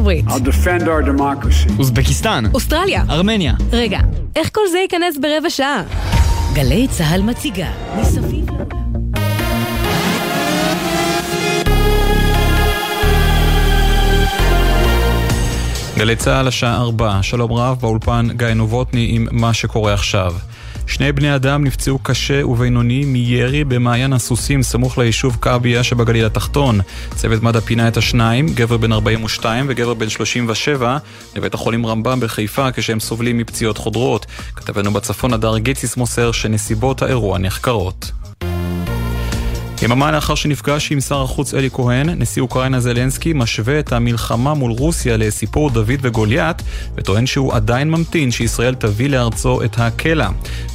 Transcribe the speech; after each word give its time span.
הברית. 0.00 0.24
I'll 0.28 0.30
defend 0.30 0.82
our 0.82 1.18
democracy. 1.18 1.72
אוזבקיסטן. 1.78 2.44
אוסטרליה. 2.54 3.02
ארמניה. 3.10 3.54
רגע, 3.72 3.98
איך 4.36 4.50
כל 4.54 4.60
זה 4.72 4.78
ייכנס 4.78 5.16
ברבע 5.20 5.50
שעה? 5.50 5.82
גלי 6.52 6.88
צה"ל 6.88 7.22
מציגה 7.22 7.70
מסביב 8.00 8.46
גלי 15.96 16.16
צה"ל 16.16 16.48
השעה 16.48 16.76
4, 16.76 17.18
שלום 17.22 17.52
רב, 17.52 17.78
באולפן 17.80 18.28
גיא 18.36 18.46
נובוטני 18.46 19.06
עם 19.10 19.26
מה 19.30 19.54
שקורה 19.54 19.94
עכשיו. 19.94 20.34
שני 20.90 21.12
בני 21.12 21.34
אדם 21.34 21.64
נפצעו 21.64 21.98
קשה 21.98 22.46
ובינוני 22.46 23.04
מירי 23.04 23.64
במעיין 23.64 24.12
הסוסים 24.12 24.62
סמוך 24.62 24.98
ליישוב 24.98 25.38
כעביה 25.40 25.82
שבגליל 25.82 26.26
התחתון. 26.26 26.80
צוות 27.14 27.42
מד"א 27.42 27.60
פינה 27.60 27.88
את 27.88 27.96
השניים, 27.96 28.46
גבר 28.54 28.76
בן 28.76 28.92
42 28.92 29.66
וגבר 29.68 29.94
בן 29.94 30.08
37, 30.08 30.98
לבית 31.36 31.54
החולים 31.54 31.86
רמב"ם 31.86 32.20
בחיפה 32.20 32.72
כשהם 32.72 33.00
סובלים 33.00 33.38
מפציעות 33.38 33.78
חודרות. 33.78 34.26
כתבנו 34.56 34.92
בצפון 34.92 35.32
הדר 35.32 35.58
גיציס 35.58 35.96
מוסר 35.96 36.32
שנסיבות 36.32 37.02
האירוע 37.02 37.38
נחקרות. 37.38 38.12
יממה 39.82 40.10
לאחר 40.10 40.34
שנפגש 40.34 40.92
עם 40.92 41.00
שר 41.00 41.22
החוץ 41.22 41.54
אלי 41.54 41.70
כהן, 41.70 42.08
נשיא 42.08 42.42
אוקראינה 42.42 42.80
זלנסקי 42.80 43.32
משווה 43.32 43.78
את 43.78 43.92
המלחמה 43.92 44.54
מול 44.54 44.72
רוסיה 44.72 45.16
לסיפור 45.16 45.70
דוד 45.70 45.98
וגוליית, 46.00 46.62
וטוען 46.94 47.26
שהוא 47.26 47.54
עדיין 47.54 47.90
ממתין 47.90 48.30
שישראל 48.30 48.74
תביא 48.74 49.08
לארצו 49.08 49.62
את 49.62 49.78
הקלע. 49.78 50.28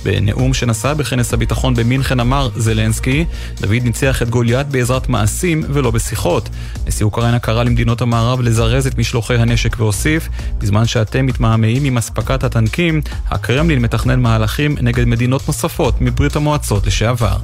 בנאום 0.04 0.54
שנשא 0.54 0.94
בכנס 0.94 1.34
הביטחון 1.34 1.76
במינכן 1.76 2.20
אמר 2.20 2.49
זלנסקי, 2.55 3.26
דוד 3.62 3.84
ניצח 3.84 4.22
את 4.22 4.30
גוליית 4.30 4.68
בעזרת 4.68 5.10
מעשים 5.10 5.63
ולא 5.70 5.91
בשיחות. 5.91 6.49
נשיא 6.88 7.05
אוקראינה 7.05 7.40
קרא 7.40 7.63
למדינות 7.63 8.02
המערב 8.02 8.41
לזרז 8.41 8.88
את 8.88 8.98
משלוחי 8.98 9.35
הנשק 9.35 9.80
והוסיף, 9.80 10.30
בזמן 10.58 10.85
שאתם 10.85 11.26
מתמהמהים 11.26 11.85
עם 11.85 11.98
אספקת 11.98 12.44
הטנקים, 12.44 13.02
הקרמלין 13.30 13.80
מתכנן 13.80 14.20
מהלכים 14.20 14.76
נגד 14.82 15.05
מדינות 15.05 15.48
נוספות 15.48 16.02
מברית 16.02 16.35
המועצות 16.35 16.87
לשעבר. 16.87 17.37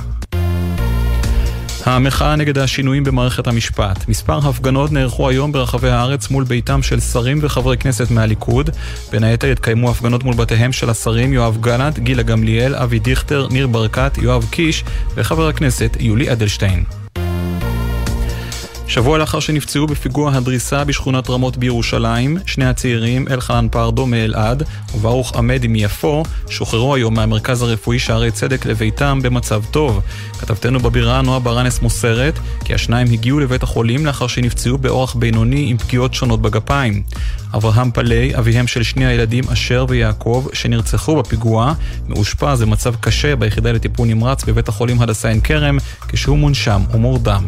המחאה 1.86 2.36
נגד 2.36 2.58
השינויים 2.58 3.04
במערכת 3.04 3.48
המשפט. 3.48 4.08
מספר 4.08 4.38
הפגנות 4.38 4.92
נערכו 4.92 5.30
היום 5.30 5.52
ברחבי 5.52 5.90
הארץ 5.90 6.30
מול 6.30 6.44
ביתם 6.44 6.84
של 6.84 7.00
שרים 7.00 7.40
וחברי 7.42 7.78
כנסת 7.78 8.12
מהליכוד. 8.12 8.70
בין 9.12 9.24
היתר 9.24 9.48
התקיימו 9.48 9.90
הפגנות 9.90 10.24
מול 10.24 10.36
בתיהם 10.36 10.72
של 10.72 10.90
השרים 10.90 11.34
יואב 11.34 11.58
גלנט, 11.62 12.00
גילה 12.00 12.24
גמליאל, 12.24 12.76
אבי 12.76 13.00
דיכטר, 13.00 13.48
ניר 13.52 13.68
ברקת, 13.68 14.18
יואב 14.18 14.46
קיש 14.52 14.84
וחבר 15.16 15.48
הכנסת 15.48 15.98
יולי 16.00 16.32
אדלשטיין. 16.32 17.01
שבוע 18.92 19.18
לאחר 19.18 19.40
שנפצעו 19.40 19.88
בפיגוע 19.88 20.34
הדריסה 20.34 20.84
בשכונת 20.84 21.30
רמות 21.30 21.58
בירושלים, 21.58 22.38
שני 22.46 22.66
הצעירים, 22.66 23.28
אלחנן 23.28 23.68
פרדו 23.72 24.06
מאלעד 24.06 24.64
וברוך 24.96 25.36
עמדי 25.36 25.68
מיפו, 25.68 26.24
שוחררו 26.50 26.96
היום 26.96 27.14
מהמרכז 27.14 27.62
הרפואי 27.62 28.00
שערי 28.00 28.32
צדק 28.32 28.66
לביתם 28.66 29.20
במצב 29.24 29.64
טוב. 29.72 30.02
כתבתנו 30.40 30.80
בבירה 30.80 31.22
נועה 31.22 31.40
ברנס 31.40 31.82
מוסרת 31.82 32.40
כי 32.66 32.74
השניים 32.74 33.08
הגיעו 33.12 33.40
לבית 33.40 33.64
החולים 33.64 34.06
לאחר 34.06 34.28
שנפצעו 34.28 34.78
באורח 34.78 35.14
בינוני 35.14 35.66
עם 35.70 35.78
פגיעות 35.78 36.14
שונות 36.14 36.42
בגפיים. 36.42 37.04
אברהם 37.56 37.92
פלאי, 37.92 38.38
אביהם 38.38 38.68
של 38.68 38.84
שני 38.84 39.06
הילדים 39.06 39.44
אשר 39.54 39.86
ויעקב, 39.90 40.48
שנרצחו 40.54 41.16
בפיגוע, 41.16 41.74
מאושפז 42.08 42.62
במצב 42.62 42.96
קשה 42.96 43.36
ביחידה 43.36 43.72
לטיפול 43.72 44.08
נמרץ 44.08 44.44
בבית 44.44 44.68
החולים 44.68 45.02
הדסה 45.02 45.30
עין 45.30 45.42
כרם, 45.42 45.78
כשהוא 46.08 46.38
מונשם 46.38 46.82
ומורדם. 46.92 47.44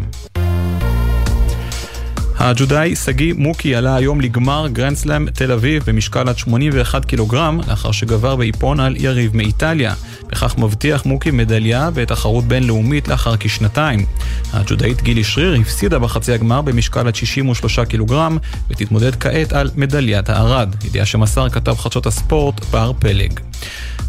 הג'ודאי 2.46 2.96
שגיא 2.96 3.34
מוקי 3.38 3.76
עלה 3.76 3.96
היום 3.96 4.22
לגמר 4.22 4.68
גרנדסלאם 4.68 5.30
תל 5.30 5.52
אביב 5.52 5.84
במשקל 5.88 6.30
עד 6.30 6.38
81 6.38 7.06
קילוגרם, 7.06 7.60
לאחר 7.68 7.92
שגבר 7.92 8.36
באיפון 8.36 8.80
על 8.80 8.96
יריב 8.98 9.36
מאיטליה. 9.38 9.94
בכך 10.28 10.58
מבטיח 10.58 11.06
מוקי 11.06 11.32
מדליה 11.32 11.90
בתחרות 11.94 12.44
בינלאומית 12.44 13.08
לאחר 13.08 13.36
כשנתיים. 13.40 14.06
הג'ודאית 14.54 15.02
גילי 15.02 15.24
שריר 15.24 15.62
הפסידה 15.62 16.00
בחצי 16.00 16.34
הגמר 16.34 16.62
במשקל 16.62 17.08
עד 17.08 17.16
63 17.16 17.80
קילוגרם, 17.80 18.38
ותתמודד 18.70 19.16
כעת 19.16 19.54
על 19.54 19.70
מדליית 19.76 20.30
הארד, 20.30 20.76
ידיעה 20.86 21.06
שמסר 21.06 21.50
כתב 21.50 21.76
חדשות 21.78 22.06
הספורט 22.06 22.66
בר 22.66 22.92
פלג. 23.00 23.40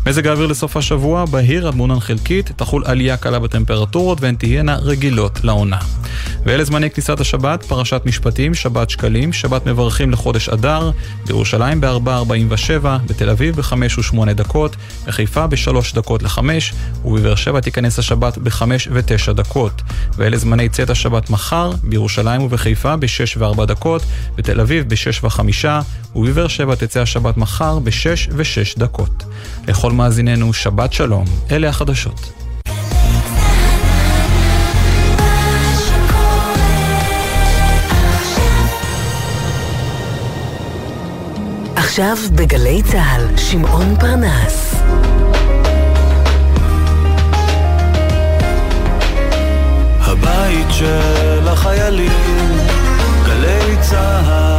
מזג 0.07 0.27
האוויר 0.27 0.47
לסוף 0.47 0.77
השבוע, 0.77 1.25
בהיר 1.25 1.69
עד 1.69 1.75
מעונן 1.75 2.01
חלקית, 2.01 2.51
תחול 2.57 2.83
עלייה 2.87 3.17
קלה 3.17 3.39
בטמפרטורות 3.39 4.21
והן 4.21 4.35
תהיינה 4.35 4.77
רגילות 4.77 5.45
לעונה. 5.45 5.79
ואלה 6.47 6.65
זמני 6.65 6.91
כניסת 6.91 7.21
השבת, 7.21 7.63
פרשת 7.65 8.03
משפטים, 8.05 8.55
שבת 8.55 8.91
שקלים, 8.91 9.33
שבת 9.33 9.67
מברכים 9.67 10.11
לחודש 10.11 10.49
אדר, 10.49 10.91
בירושלים 11.27 11.81
ב-4.47, 11.81 12.87
בתל 13.07 13.31
אביב 13.31 13.57
ב-5 13.57 13.73
ו-8 13.99 14.33
דקות, 14.33 14.77
בחיפה 15.07 15.47
ב-3 15.47 15.95
דקות 15.95 16.23
ל-5, 16.23 16.39
ובבאר 17.05 17.35
שבע 17.35 17.61
תיכנס 17.61 17.99
השבת 17.99 18.39
ב-5 18.39 18.63
ו-9 18.91 19.33
דקות. 19.33 19.83
ואלה 20.17 20.37
זמני 20.37 20.69
צאת 20.69 20.91
השבת 20.91 21.31
מחר, 21.31 21.73
בירושלים 21.83 22.43
ובחיפה 22.43 22.97
ב-6 22.97 23.39
ו-4 23.39 23.65
דקות, 23.65 24.03
בתל 24.37 24.61
אביב 24.61 24.89
ב-6 24.89 25.25
ו-5, 25.25 25.67
ובבאר 26.17 26.49
שבע 26.49 26.75
תצא 26.75 27.01
השבת 27.01 27.37
מחר 27.37 27.79
ב-6 27.79 28.31
ו-6 28.31 28.79
דקות. 28.79 29.25
לכל 29.69 29.94
מאזיננו, 29.95 30.53
שבת 30.53 30.93
שלום, 30.93 31.25
אלה 31.51 31.69
החדשות. 31.69 32.33
עכשיו 41.77 42.17
בגלי 42.35 42.83
צה"ל, 42.83 43.37
שמעון 43.37 43.97
פרנס. 44.01 44.75
הבית 50.01 50.67
של 50.71 51.49
החיילים, 51.49 52.59
גלי 53.27 53.77
צה"ל 53.81 54.54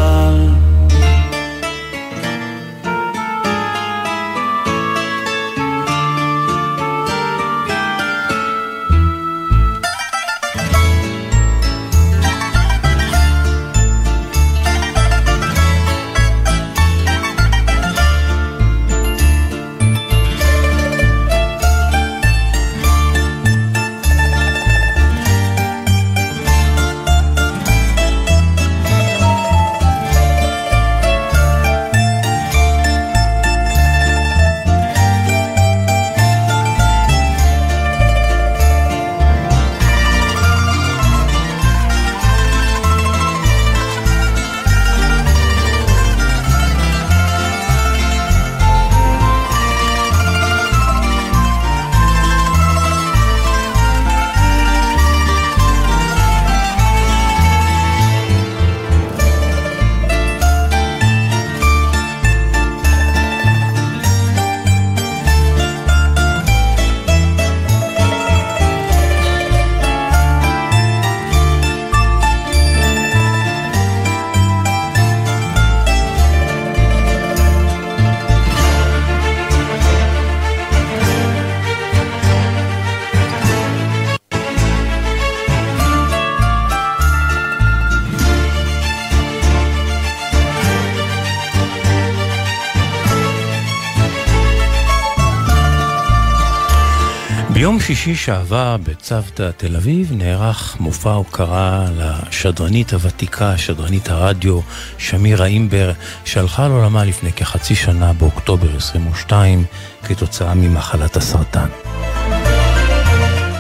שישי 97.86 98.16
שעבר 98.16 98.78
בצוותא 98.84 99.52
תל 99.58 99.76
אביב 99.76 100.12
נערך 100.14 100.78
מופע 100.80 101.12
הוקרה 101.12 101.86
לשדרנית 101.98 102.94
הוותיקה, 102.94 103.58
שדרנית 103.58 104.10
הרדיו 104.10 104.60
שמירה 104.98 105.46
אימבר, 105.46 105.92
שהלכה 106.26 106.68
לעולמה 106.68 107.06
לפני 107.06 107.32
כחצי 107.34 107.76
שנה 107.76 108.14
באוקטובר 108.14 108.78
22 108.78 109.64
כתוצאה 110.04 110.54
ממחלת 110.54 111.18
הסרטן. 111.18 111.68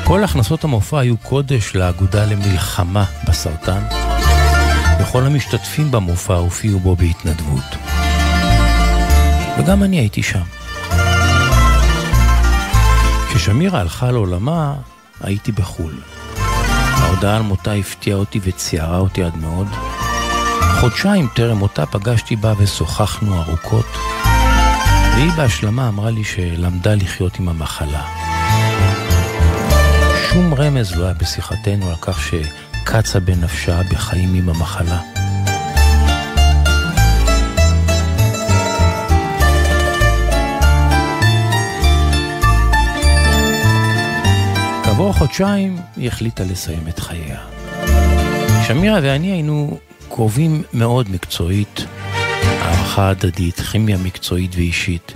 כל 0.03 0.23
הכנסות 0.23 0.63
המופע 0.63 0.99
היו 0.99 1.17
קודש 1.17 1.75
לאגודה 1.75 2.25
למלחמה 2.25 3.05
בסרטן, 3.27 3.81
וכל 5.01 5.23
המשתתפים 5.23 5.91
במופע 5.91 6.35
הופיעו 6.35 6.79
בו 6.79 6.95
בהתנדבות. 6.95 7.75
וגם 9.59 9.83
אני 9.83 9.99
הייתי 9.99 10.23
שם. 10.23 10.64
כששמירה 13.35 13.79
הלכה 13.79 14.11
לעולמה, 14.11 14.73
הייתי 15.21 15.51
בחו"ל. 15.51 15.93
ההודעה 16.37 17.35
על 17.35 17.41
מותה 17.41 17.73
הפתיעה 17.73 18.17
אותי 18.17 18.39
וציערה 18.43 18.97
אותי 18.97 19.23
עד 19.23 19.37
מאוד. 19.37 19.67
חודשיים 20.79 21.27
טרם 21.35 21.57
מותה 21.57 21.85
פגשתי 21.85 22.35
בה 22.35 22.53
ושוחחנו 22.57 23.41
ארוכות, 23.41 23.85
והיא 25.15 25.31
בהשלמה 25.31 25.87
אמרה 25.87 26.09
לי 26.09 26.23
שלמדה 26.23 26.95
לחיות 26.95 27.39
עם 27.39 27.49
המחלה. 27.49 28.03
שום 30.29 30.53
רמז 30.53 30.95
לא 30.95 31.05
היה 31.05 31.13
בשיחתנו 31.13 31.89
על 31.89 31.95
כך 32.01 32.19
שקצה 32.21 33.19
בנפשה 33.19 33.81
בחיים 33.83 34.33
עם 34.33 34.49
המחלה. 34.49 34.99
כעבור 45.05 45.17
חודשיים 45.17 45.77
היא 45.97 46.07
החליטה 46.07 46.43
לסיים 46.43 46.87
את 46.89 46.99
חייה. 46.99 47.39
שמירה 48.67 48.99
ואני 49.03 49.31
היינו 49.31 49.77
קרובים 50.09 50.63
מאוד 50.73 51.09
מקצועית, 51.09 51.85
הערכה 52.41 53.09
הדדית, 53.09 53.59
כימיה 53.59 53.97
מקצועית 53.97 54.55
ואישית. 54.55 55.13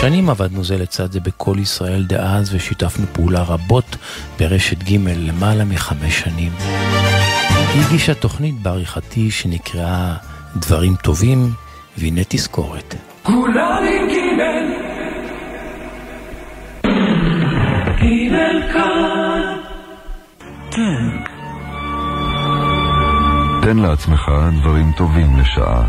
שנים 0.00 0.30
עבדנו 0.30 0.64
זה 0.64 0.78
לצד 0.78 1.12
זה 1.12 1.20
בכל 1.20 1.56
ישראל 1.58 2.04
דאז 2.04 2.54
ושיתפנו 2.54 3.06
פעולה 3.12 3.42
רבות 3.42 3.96
ברשת 4.38 4.82
ג' 4.82 4.96
למעלה 5.08 5.64
מחמש 5.64 6.20
שנים. 6.20 6.52
היא 7.74 7.82
הגישה 7.86 8.14
תוכנית 8.14 8.62
בעריכתי 8.62 9.30
שנקראה 9.30 10.14
דברים 10.56 10.96
טובים, 11.02 11.52
והנה 11.98 12.20
תזכורת. 12.28 12.94
כולם 13.22 13.84
תן 23.62 23.76
לעצמך 23.76 24.30
דברים 24.60 24.92
טובים 24.96 25.38
לשעה. 25.40 25.82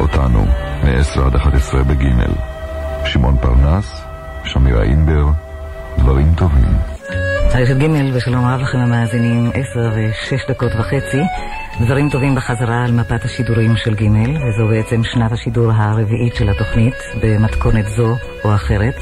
אותנו, 0.00 0.44
מ-10 0.84 1.20
עד 1.26 1.34
11 1.34 1.82
בגימל. 1.82 2.32
שמעון 3.04 3.36
פרנס, 3.36 4.04
שמירה 4.44 4.82
אינבר, 4.82 5.24
דברים 5.98 6.34
טובים. 6.36 6.72
רשת 7.54 7.76
ג' 7.76 8.14
ושלום 8.14 8.44
רב 8.44 8.60
לכם 8.60 8.78
המאזינים, 8.78 9.50
10 9.54 9.90
ו-6 9.94 10.48
דקות 10.48 10.72
וחצי. 10.78 11.22
דברים 11.80 12.10
טובים 12.10 12.34
בחזרה 12.34 12.84
על 12.84 12.92
מפת 12.92 13.24
השידורים 13.24 13.76
של 13.76 13.94
ג' 13.94 14.02
וזו 14.12 14.68
בעצם 14.70 15.04
שנת 15.04 15.32
השידור 15.32 15.72
הרביעית 15.72 16.34
של 16.34 16.48
התוכנית, 16.48 16.94
במתכונת 17.22 17.86
זו 17.86 18.16
או 18.44 18.54
אחרת. 18.54 18.94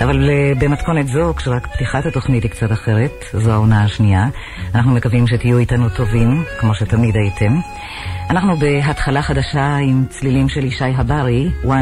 אבל 0.00 0.28
uh, 0.28 0.58
במתכונת 0.58 1.08
זו, 1.08 1.34
כשרק 1.36 1.66
פתיחת 1.66 2.06
התוכנית 2.06 2.42
היא 2.42 2.50
קצת 2.50 2.72
אחרת, 2.72 3.24
זו 3.32 3.52
העונה 3.52 3.84
השנייה, 3.84 4.26
אנחנו 4.74 4.92
מקווים 4.92 5.26
שתהיו 5.26 5.58
איתנו 5.58 5.88
טובים, 5.88 6.44
כמו 6.60 6.74
שתמיד 6.74 7.16
הייתם. 7.16 7.60
אנחנו 8.30 8.56
בהתחלה 8.56 9.22
חדשה 9.22 9.76
עם 9.76 10.04
צלילים 10.08 10.48
של 10.48 10.64
ישי 10.64 10.84
הברי, 10.84 11.50
1, 11.64 11.76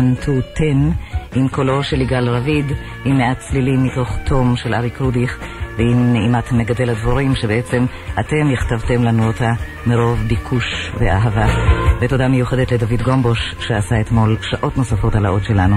2, 0.54 0.92
10, 1.32 1.40
עם 1.40 1.48
קולו 1.48 1.82
של 1.82 2.00
יגאל 2.00 2.28
רביד, 2.28 2.66
עם 3.04 3.18
מעט 3.18 3.38
צלילים 3.38 3.84
מתוך 3.84 4.08
תום 4.24 4.56
של 4.56 4.74
אריק 4.74 5.00
רודיך, 5.00 5.38
ועם 5.78 6.12
נעימת 6.12 6.52
מגדל 6.52 6.90
הדבורים, 6.90 7.34
שבעצם 7.34 7.86
אתם 8.20 8.50
הכתבתם 8.52 9.04
לנו 9.04 9.26
אותה 9.26 9.52
מרוב 9.86 10.18
ביקוש 10.28 10.90
ואהבה. 10.98 11.46
ותודה 12.00 12.28
מיוחדת 12.28 12.72
לדוד 12.72 13.02
גומבוש, 13.02 13.54
שעשה 13.60 14.00
אתמול 14.00 14.36
שעות 14.42 14.76
נוספות 14.76 15.14
על 15.14 15.26
האות 15.26 15.44
שלנו. 15.44 15.76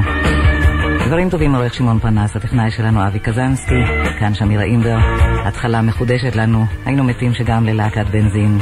דברים 1.08 1.30
טובים 1.30 1.56
עורך 1.56 1.74
שמעון 1.74 2.00
פרנס, 2.00 2.36
הטכנאי 2.36 2.72
שלנו 2.72 3.08
אבי 3.08 3.20
קזנסקי, 3.20 3.84
כאן 4.20 4.34
שמירה 4.34 4.64
אימבר, 4.64 4.98
התחלה 5.46 5.82
מחודשת 5.82 6.36
לנו, 6.36 6.66
היינו 6.86 7.04
מתים 7.04 7.34
שגם 7.34 7.66
ללהקת 7.66 8.06
בנזין, 8.12 8.60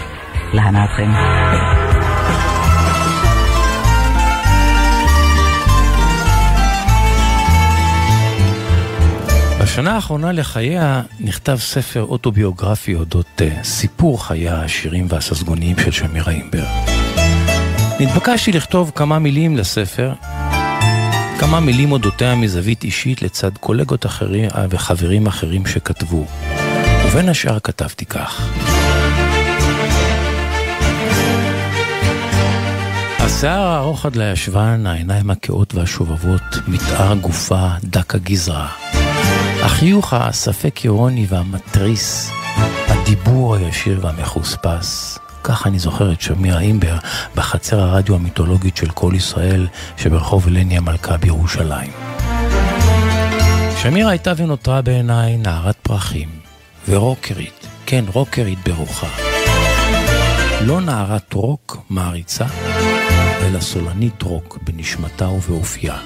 להנאתכם. 0.53 1.11
בשנה 9.61 9.95
האחרונה 9.95 10.31
לחייה 10.31 11.01
נכתב 11.19 11.55
ספר 11.55 12.03
אוטוביוגרפי 12.03 12.95
אודות 12.95 13.41
uh, 13.41 13.63
סיפור 13.63 14.25
חייה 14.25 14.55
העשירים 14.55 15.05
והססגוניים 15.09 15.79
של 15.79 15.91
שמירה 15.91 16.31
אימבר. 16.31 16.65
נתבקשתי 17.99 18.51
לכתוב 18.51 18.91
כמה 18.95 19.19
מילים 19.19 19.57
לספר, 19.57 20.13
כמה 21.41 21.59
מילים 21.59 21.91
אודותיה 21.91 22.35
מזווית 22.35 22.83
אישית 22.83 23.21
לצד 23.21 23.57
קולגות 23.57 24.05
אחרים 24.05 24.49
אה, 24.55 24.65
וחברים 24.69 25.27
אחרים 25.27 25.65
שכתבו. 25.65 26.25
ובין 27.05 27.29
השאר 27.29 27.59
כתבתי 27.59 28.05
כך: 28.05 28.41
השיער 33.19 33.61
הארוך 33.61 34.05
עד 34.05 34.15
לישבן, 34.15 34.85
העיניים 34.85 35.29
הכאות 35.29 35.75
והשובבות, 35.75 36.41
מתאר 36.67 37.15
גופה 37.15 37.67
דק 37.83 38.15
הגזרה. 38.15 38.67
החיוך 39.61 40.13
הספק 40.13 40.79
אירוני 40.83 41.25
והמתריס, 41.29 42.31
הדיבור 42.87 43.55
הישיר 43.55 43.99
והמחוספס, 44.01 45.19
כך 45.43 45.67
אני 45.67 45.79
זוכר 45.79 46.11
את 46.11 46.21
שמירה 46.21 46.59
אימבר 46.59 46.97
בחצר 47.35 47.79
הרדיו 47.79 48.15
המיתולוגית 48.15 48.77
של 48.77 48.89
כל 48.89 49.13
ישראל 49.15 49.67
שברחוב 49.97 50.47
אלני 50.47 50.77
המלכה 50.77 51.17
בירושלים. 51.17 51.91
שמירה 53.81 54.09
הייתה 54.11 54.33
ונותרה 54.37 54.81
בעיניי 54.81 55.37
נערת 55.37 55.75
פרחים 55.81 56.29
ורוקרית, 56.87 57.67
כן 57.85 58.05
רוקרית 58.13 58.59
ברוחה. 58.67 59.07
לא 60.61 60.81
נערת 60.81 61.33
רוק 61.33 61.77
מעריצה, 61.89 62.45
אלא 63.41 63.59
סולנית 63.59 64.21
רוק 64.21 64.57
בנשמתה 64.63 65.27
ובאופייה. 65.29 65.97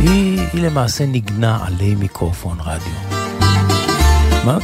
היא, 0.00 0.40
היא 0.52 0.62
למעשה 0.62 1.06
ניגנה 1.06 1.58
עלי 1.66 1.94
מיקרופון 1.94 2.58
רדיו. 2.60 3.13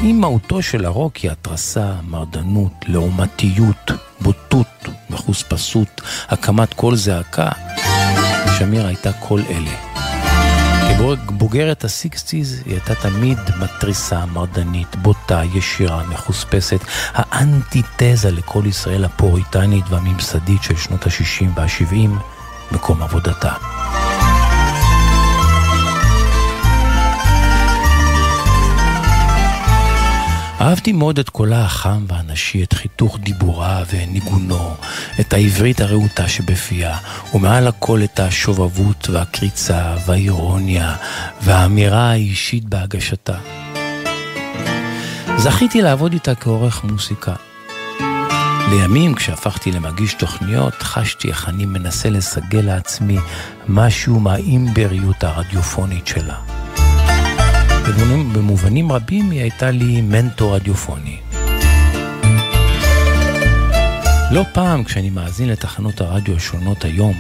אם 0.03 0.17
מהותו 0.21 0.63
של 0.63 0.85
הרוק 0.85 1.17
היא 1.17 1.31
התרסה, 1.31 1.93
מרדנות, 2.09 2.73
לעומתיות, 2.87 3.91
בוטות, 4.21 4.67
מחוספסות, 5.11 6.01
הקמת 6.29 6.75
קול 6.75 6.97
זעקה, 6.97 7.49
שמיר 8.59 8.87
הייתה 8.87 9.13
כל 9.13 9.41
אלה. 9.51 9.91
כבוגרת 11.27 11.85
הסיקסטיז 11.85 12.63
היא 12.65 12.75
הייתה 12.75 12.95
תמיד 12.95 13.39
מתריסה, 13.61 14.27
מרדנית, 14.27 14.97
בוטה, 14.97 15.43
ישירה, 15.55 16.03
מחוספסת, 16.07 16.81
האנטיתזה 17.15 18.31
לכל 18.31 18.63
ישראל 18.67 19.05
הפוריטנית 19.05 19.85
והממסדית 19.89 20.63
של 20.63 20.77
שנות 20.77 21.07
ה-60 21.07 21.47
וה-70, 21.55 22.11
מקום 22.73 23.03
עבודתה. 23.03 23.53
אהבתי 30.61 30.93
מאוד 30.93 31.19
את 31.19 31.29
קולה 31.29 31.65
החם 31.65 32.05
והנשי, 32.09 32.63
את 32.63 32.73
חיתוך 32.73 33.19
דיבורה 33.19 33.83
וניגונו, 33.91 34.75
את 35.21 35.33
העברית 35.33 35.81
הרהוטה 35.81 36.29
שבפיה, 36.29 36.99
ומעל 37.35 37.69
הכל 37.69 38.01
את 38.05 38.21
השובבות 38.21 39.09
והקריצה 39.11 39.95
והאירוניה 40.07 40.97
והאמירה 41.43 42.11
האישית 42.11 42.65
בהגשתה. 42.65 43.35
זכיתי 45.37 45.83
לעבוד 45.83 46.13
איתה 46.13 46.35
כעורך 46.35 46.85
מוסיקה. 46.85 47.35
לימים, 48.71 49.15
כשהפכתי 49.15 49.73
למגיש 49.73 50.15
תוכניות, 50.15 50.75
חשתי 50.83 51.29
איך 51.29 51.49
אני 51.49 51.67
מנסה 51.67 52.11
לסגל 52.11 52.61
לעצמי 52.61 53.19
משהו 53.69 54.21
מהאימבריות 54.21 55.25
הרדיופונית 55.25 56.07
שלה. 56.07 56.60
במובנים, 58.01 58.33
במובנים 58.33 58.93
רבים 58.93 59.31
היא 59.31 59.41
הייתה 59.41 59.71
לי 59.71 60.01
מנטור 60.01 60.55
רדיופוני. 60.55 61.17
לא 64.31 64.45
פעם 64.53 64.85
כשאני 64.85 65.11
מאזין 65.11 65.49
לתחנות 65.49 66.01
הרדיו 66.01 66.37
השונות 66.37 66.85
היום, 66.85 67.15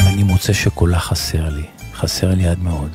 אני 0.00 0.22
מוצא 0.22 0.52
שקולה 0.52 0.98
חסר 0.98 1.48
לי, 1.48 1.62
חסר 1.94 2.34
לי 2.34 2.46
עד 2.46 2.58
מאוד. 2.58 2.90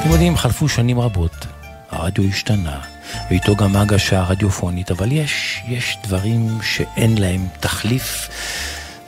אתם 0.00 0.10
יודעים, 0.10 0.36
חלפו 0.36 0.68
שנים 0.68 1.00
רבות, 1.00 1.46
הרדיו 1.90 2.24
השתנה, 2.24 2.80
ואיתו 3.30 3.56
גם 3.56 3.76
ההגשה 3.76 4.20
הרדיופונית, 4.20 4.90
אבל 4.90 5.12
יש, 5.12 5.62
יש 5.68 5.98
דברים 6.04 6.58
שאין 6.62 7.18
להם 7.18 7.46
תחליף, 7.60 8.28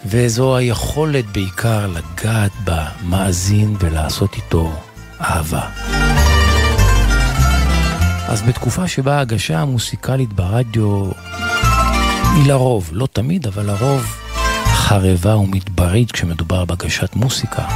וזו 0.07 0.57
היכולת 0.57 1.25
בעיקר 1.25 1.87
לגעת 1.87 2.52
במאזין 2.64 3.76
ולעשות 3.81 4.35
איתו 4.35 4.73
אהבה. 5.21 5.69
אז 8.28 8.42
בתקופה 8.42 8.88
שבה 8.88 9.16
ההגשה 9.16 9.58
המוסיקלית 9.58 10.32
ברדיו 10.32 11.11
היא 12.35 12.49
לרוב, 12.49 12.90
לא 12.92 13.08
תמיד, 13.12 13.47
אבל 13.47 13.66
לרוב 13.66 14.16
חרבה 14.66 15.37
ומדברית 15.37 16.12
כשמדובר 16.12 16.64
בהגשת 16.64 17.16
מוסיקה, 17.16 17.68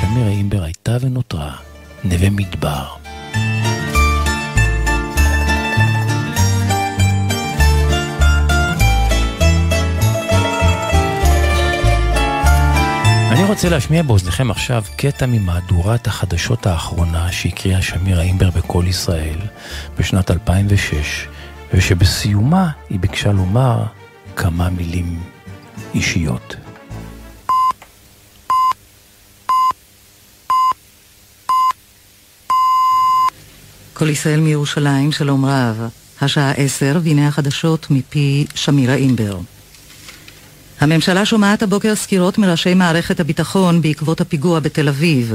שמירה 0.00 0.28
אימבר 0.28 0.62
הייתה 0.62 0.96
ונותרה 1.00 1.52
נווה 2.04 2.30
מדבר. 2.30 2.99
אני 13.40 13.48
רוצה 13.48 13.68
להשמיע 13.68 14.02
באוזניכם 14.02 14.50
עכשיו 14.50 14.84
קטע 14.96 15.26
ממהדורת 15.26 16.06
החדשות 16.06 16.66
האחרונה 16.66 17.32
שהקריאה 17.32 17.82
שמירה 17.82 18.22
אימבר 18.22 18.50
בקול 18.50 18.86
ישראל 18.86 19.38
בשנת 19.98 20.30
2006, 20.30 21.26
ושבסיומה 21.74 22.70
היא 22.90 23.00
ביקשה 23.00 23.32
לומר 23.32 23.84
כמה 24.36 24.70
מילים 24.70 25.22
אישיות. 25.94 26.56
כל 33.94 34.08
ישראל 34.08 34.40
מירושלים, 34.40 35.12
שלום 35.12 35.44
רב. 35.44 35.88
השעה 36.20 36.50
עשר, 36.52 37.00
והנה 37.02 37.28
החדשות 37.28 37.86
מפי 37.90 38.46
שמירה 38.54 38.94
אימבר. 38.94 39.38
הממשלה 40.80 41.24
שומעת 41.26 41.62
הבוקר 41.62 41.94
סקירות 41.94 42.38
מראשי 42.38 42.74
מערכת 42.74 43.20
הביטחון 43.20 43.82
בעקבות 43.82 44.20
הפיגוע 44.20 44.60
בתל 44.60 44.88
אביב. 44.88 45.34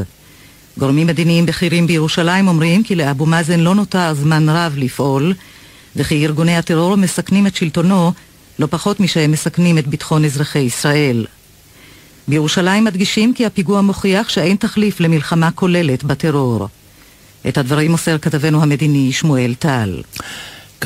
גורמים 0.78 1.08
מדיניים 1.08 1.46
בכירים 1.46 1.88
בירושלים 1.88 2.48
אומרים 2.48 2.84
כי 2.84 2.96
לאבו 2.96 3.26
מאזן 3.26 3.60
לא 3.60 3.76
נותר 3.76 4.14
זמן 4.14 4.50
רב 4.50 4.74
לפעול, 4.78 5.34
וכי 5.96 6.26
ארגוני 6.26 6.58
הטרור 6.58 6.96
מסכנים 6.96 7.48
את 7.48 7.56
שלטונו 7.56 8.12
לא 8.60 8.68
פחות 8.70 9.00
משהם 9.00 9.32
מסכנים 9.32 9.78
את 9.78 9.88
ביטחון 9.88 10.26
אזרחי 10.26 10.60
ישראל. 10.60 11.26
בירושלים 12.28 12.84
מדגישים 12.84 13.34
כי 13.34 13.46
הפיגוע 13.46 13.82
מוכיח 13.82 14.30
שאין 14.30 14.56
תחליף 14.56 15.00
למלחמה 15.00 15.52
כוללת 15.52 16.04
בטרור. 16.04 16.68
את 17.48 17.58
הדברים 17.58 17.92
מוסר 17.92 18.18
כתבנו 18.18 18.62
המדיני 18.62 19.12
שמואל 19.12 19.54
טל. 19.60 20.02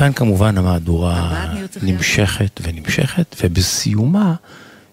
כאן 0.00 0.12
כמובן 0.12 0.58
המהדורה 0.58 1.52
נמשכת 1.82 2.60
ונמשכת, 2.62 3.36
ובסיומה, 3.42 4.34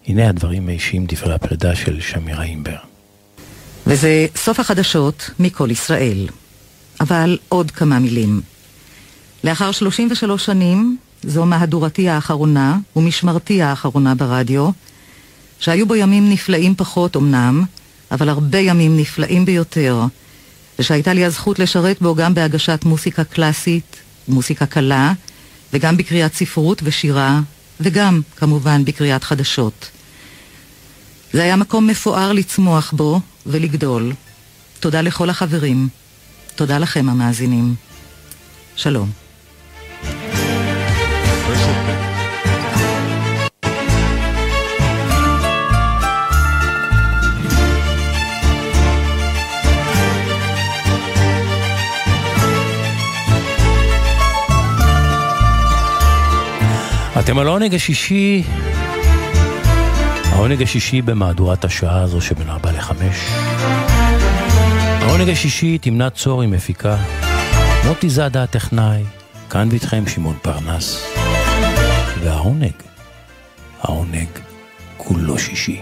הנה 0.07 0.29
הדברים 0.29 0.69
האישיים, 0.69 1.05
דברי 1.05 1.33
הפרידה 1.33 1.75
של 1.75 2.01
שמירה 2.01 2.43
אימבר. 2.43 2.75
וזה 3.87 4.25
סוף 4.35 4.59
החדשות 4.59 5.29
מכל 5.39 5.71
ישראל. 5.71 6.27
אבל 6.99 7.37
עוד 7.49 7.71
כמה 7.71 7.99
מילים. 7.99 8.41
לאחר 9.43 9.71
33 9.71 10.45
שנים, 10.45 10.97
זו 11.23 11.45
מהדורתי 11.45 12.09
האחרונה 12.09 12.77
ומשמרתי 12.95 13.61
האחרונה 13.61 14.15
ברדיו, 14.15 14.69
שהיו 15.59 15.87
בו 15.87 15.95
ימים 15.95 16.29
נפלאים 16.29 16.75
פחות 16.75 17.17
אמנם, 17.17 17.63
אבל 18.11 18.29
הרבה 18.29 18.59
ימים 18.59 18.97
נפלאים 18.97 19.45
ביותר, 19.45 20.01
ושהייתה 20.79 21.13
לי 21.13 21.25
הזכות 21.25 21.59
לשרת 21.59 22.01
בו 22.01 22.15
גם 22.15 22.33
בהגשת 22.33 22.81
מוסיקה 22.85 23.23
קלאסית, 23.23 24.06
מוסיקה 24.27 24.65
קלה, 24.65 25.13
וגם 25.73 25.97
בקריאת 25.97 26.33
ספרות 26.33 26.81
ושירה, 26.83 27.39
וגם, 27.79 28.21
כמובן, 28.35 28.85
בקריאת 28.85 29.23
חדשות. 29.23 29.89
זה 31.33 31.43
היה 31.43 31.55
מקום 31.55 31.87
מפואר 31.87 32.33
לצמוח 32.33 32.93
בו 32.93 33.19
ולגדול. 33.45 34.13
תודה 34.79 35.01
לכל 35.01 35.29
החברים. 35.29 35.87
תודה 36.55 36.77
לכם 36.77 37.09
המאזינים. 37.09 37.75
שלום. 38.75 39.26
אתם 57.27 57.39
על 57.39 57.47
העונג 57.47 57.75
השישי, 57.75 58.43
העונג 60.31 60.61
השישי 60.61 61.01
במהדורת 61.01 61.65
השעה 61.65 62.01
הזו 62.01 62.21
שבין 62.21 62.49
4 62.49 62.71
ל-5. 62.71 62.91
העונג 65.01 65.29
השישי, 65.29 65.77
תמנת 65.77 66.15
היא 66.41 66.49
מפיקה, 66.49 66.97
מוטי 67.87 68.09
זאדה 68.09 68.43
הטכנאי, 68.43 69.03
כאן 69.49 69.67
ואיתכם 69.71 70.07
שמעון 70.07 70.35
פרנס. 70.41 71.15
והעונג, 72.23 72.73
העונג 73.81 74.29
כולו 74.97 75.39
שישי. 75.39 75.81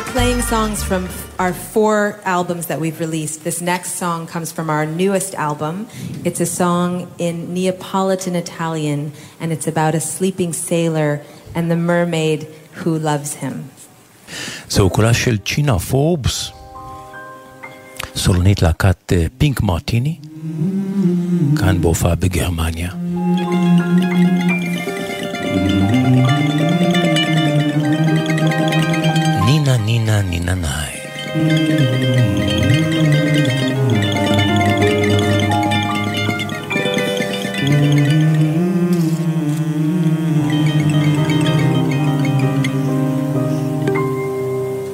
we're 0.00 0.12
playing 0.12 0.40
songs 0.40 0.82
from 0.82 1.06
our 1.38 1.52
four 1.52 2.18
albums 2.24 2.66
that 2.66 2.80
we've 2.80 3.00
released. 3.00 3.44
This 3.44 3.60
next 3.60 3.96
song 3.96 4.26
comes 4.26 4.50
from 4.50 4.70
our 4.70 4.86
newest 4.86 5.34
album. 5.34 5.88
It's 6.24 6.40
a 6.40 6.46
song 6.46 7.12
in 7.18 7.52
Neapolitan 7.52 8.34
Italian, 8.34 9.12
and 9.40 9.52
it's 9.52 9.66
about 9.66 9.94
a 9.94 10.00
sleeping 10.00 10.54
sailor 10.54 11.20
and 11.54 11.70
the 11.70 11.76
mermaid 11.76 12.48
who 12.80 12.98
loves 12.98 13.34
him. 13.34 13.70
So, 14.68 14.88
cu 14.88 15.02
la 15.02 15.12
Forbes, 15.78 16.52
solnit 18.14 18.62
la 18.62 18.72
la 18.72 19.28
Pink 19.38 19.62
Martini, 19.62 20.18
can 21.58 21.78
Bofa 21.78 22.16
Germania. 22.16 22.96
Nanni 30.10 30.40
Nanai. 30.40 30.94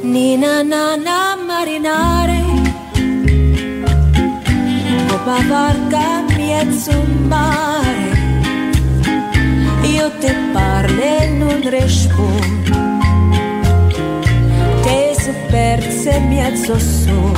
Nina 0.03 0.63
nana 0.63 1.19
marinare 1.49 2.43
Opa 5.15 5.39
varca 5.49 6.09
miezzo 6.37 6.93
mare 7.33 8.11
Io 9.95 10.11
te 10.21 10.35
parlo 10.53 11.01
e 11.01 11.31
non 11.31 11.61
rispondo 11.71 12.86
si 15.27 15.33
perse 15.51 16.11
e 16.11 16.21
su. 16.79 17.33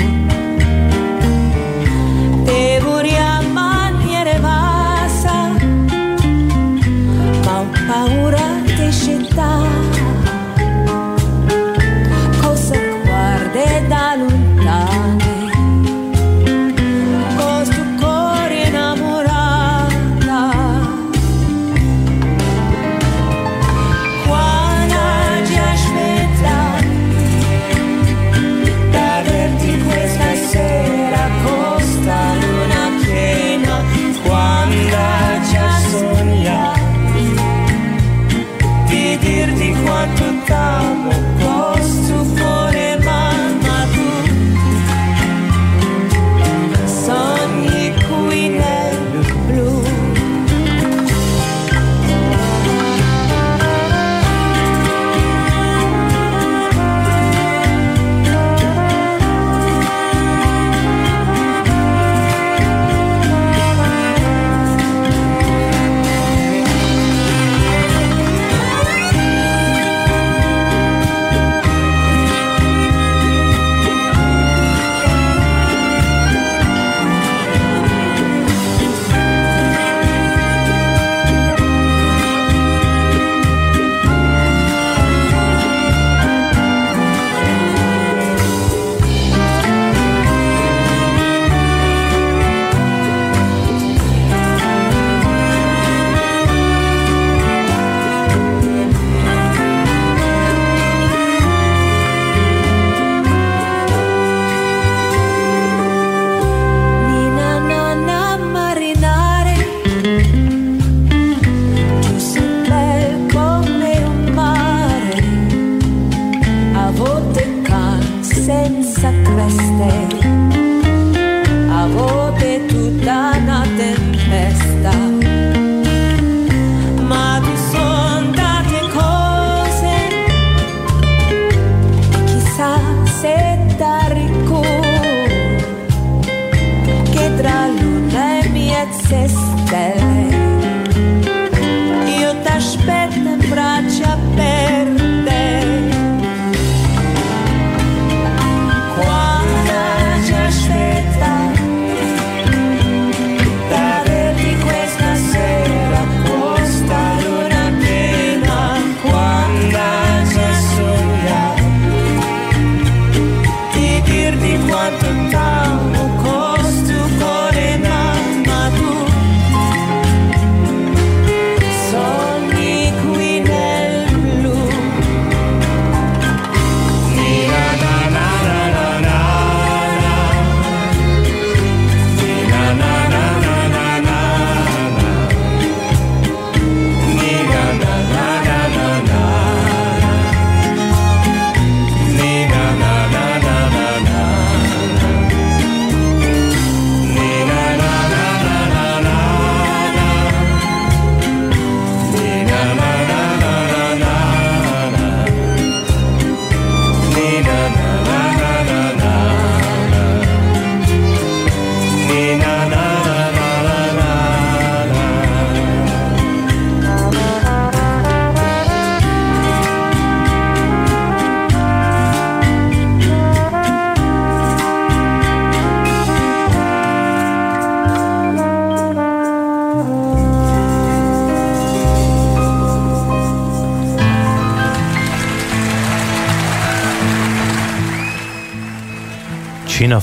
Te 2.45 2.80
a 3.16 3.40
maniera 3.40 4.30
evasa, 4.33 5.49
ma 7.45 7.61
ho 7.61 7.66
paura 7.87 8.47
di 8.76 8.92
città. 8.92 9.88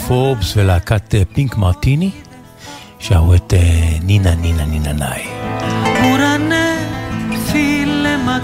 פורבס 0.07 0.57
ולהקת 0.57 1.15
אה, 1.15 1.21
פינק 1.33 1.57
מרטיני, 1.57 2.11
שרו 2.99 3.35
את 3.35 3.53
אה, 3.53 3.97
נינה 4.03 4.35
נינה 4.35 4.65
נינה 4.65 4.93
נאי. 4.93 5.27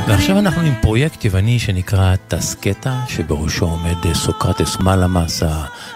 ועכשיו 0.07 0.39
אנחנו 0.39 0.61
עם 0.61 0.73
פרויקט 0.81 1.25
יווני 1.25 1.59
שנקרא 1.59 2.15
טסקטה, 2.27 2.99
שבראשו 3.07 3.65
עומד 3.65 4.05
אה, 4.05 4.13
סוקרטס 4.13 4.77
מלאמאס, 4.79 5.43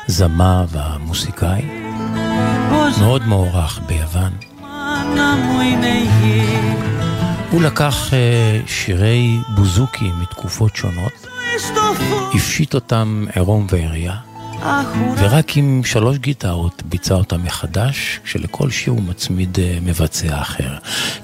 הזמר 0.10 0.66
והמוסיקאי. 0.70 1.62
מאוד 3.00 3.26
מוערך 3.26 3.80
ביוון. 3.88 4.32
הוא 7.52 7.62
לקח 7.62 8.10
שירי 8.68 9.38
בוזוקי 9.56 10.12
מתקופות 10.22 10.76
שונות, 10.76 11.28
הפשיט 12.36 12.74
אותם 12.74 13.26
עירום 13.36 13.68
ועירייה. 13.70 14.35
ורק 15.18 15.58
עם 15.58 15.82
שלוש 15.86 16.18
גיטרות 16.18 16.84
ביצע 16.86 17.14
אותה 17.14 17.38
מחדש, 17.38 18.20
כשלכל 18.24 18.72
שיר 18.72 18.94
הוא 18.94 19.04
מצמיד 19.04 19.60
אה, 19.60 19.78
מבצע 19.82 20.42
אחר. 20.42 20.78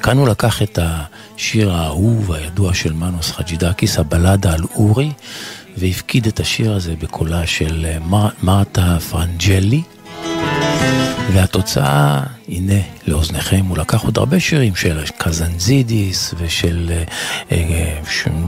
כאן 0.03 0.17
הוא 0.17 0.27
לקח 0.27 0.61
את 0.61 0.79
השיר 0.81 1.71
האהוב 1.71 2.31
הידוע 2.31 2.73
של 2.73 2.93
מנוס 2.93 3.31
חג'ידקיס, 3.31 3.99
הבלדה 3.99 4.53
על 4.53 4.63
אורי, 4.75 5.11
והפקיד 5.77 6.27
את 6.27 6.39
השיר 6.39 6.73
הזה 6.73 6.93
בקולה 7.01 7.47
של 7.47 7.85
אה, 7.85 8.25
מרתה 8.43 8.97
פרנג'לי. 9.09 9.81
והתוצאה, 11.33 12.23
הנה, 12.47 12.81
לאוזניכם, 13.07 13.65
הוא 13.65 13.77
לקח 13.77 14.03
עוד 14.03 14.17
הרבה 14.17 14.39
שירים 14.39 14.75
של 14.75 15.03
קזנצידיס 15.17 16.33
ושל 16.37 16.91
אה, 16.91 17.03
אה, 17.51 17.99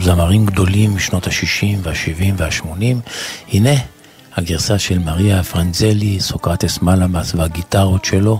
זמרים 0.02 0.46
גדולים 0.46 0.96
משנות 0.96 1.28
ה-60 1.28 1.66
וה-70 1.84 2.34
וה-80. 2.38 3.10
הנה, 3.52 3.74
הגרסה 4.36 4.80
של 4.80 5.00
מריה 5.00 5.44
פרנזלי, 5.44 6.20
סוקרטס 6.20 6.82
מלאמאס 6.82 7.36
והגיטרות 7.36 8.06
שלו 8.06 8.40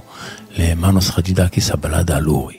למאנוס 0.58 1.10
חג'ידקיס 1.10 1.72
הבלדה 1.72 2.18
על 2.18 2.28
אורי. 2.28 2.58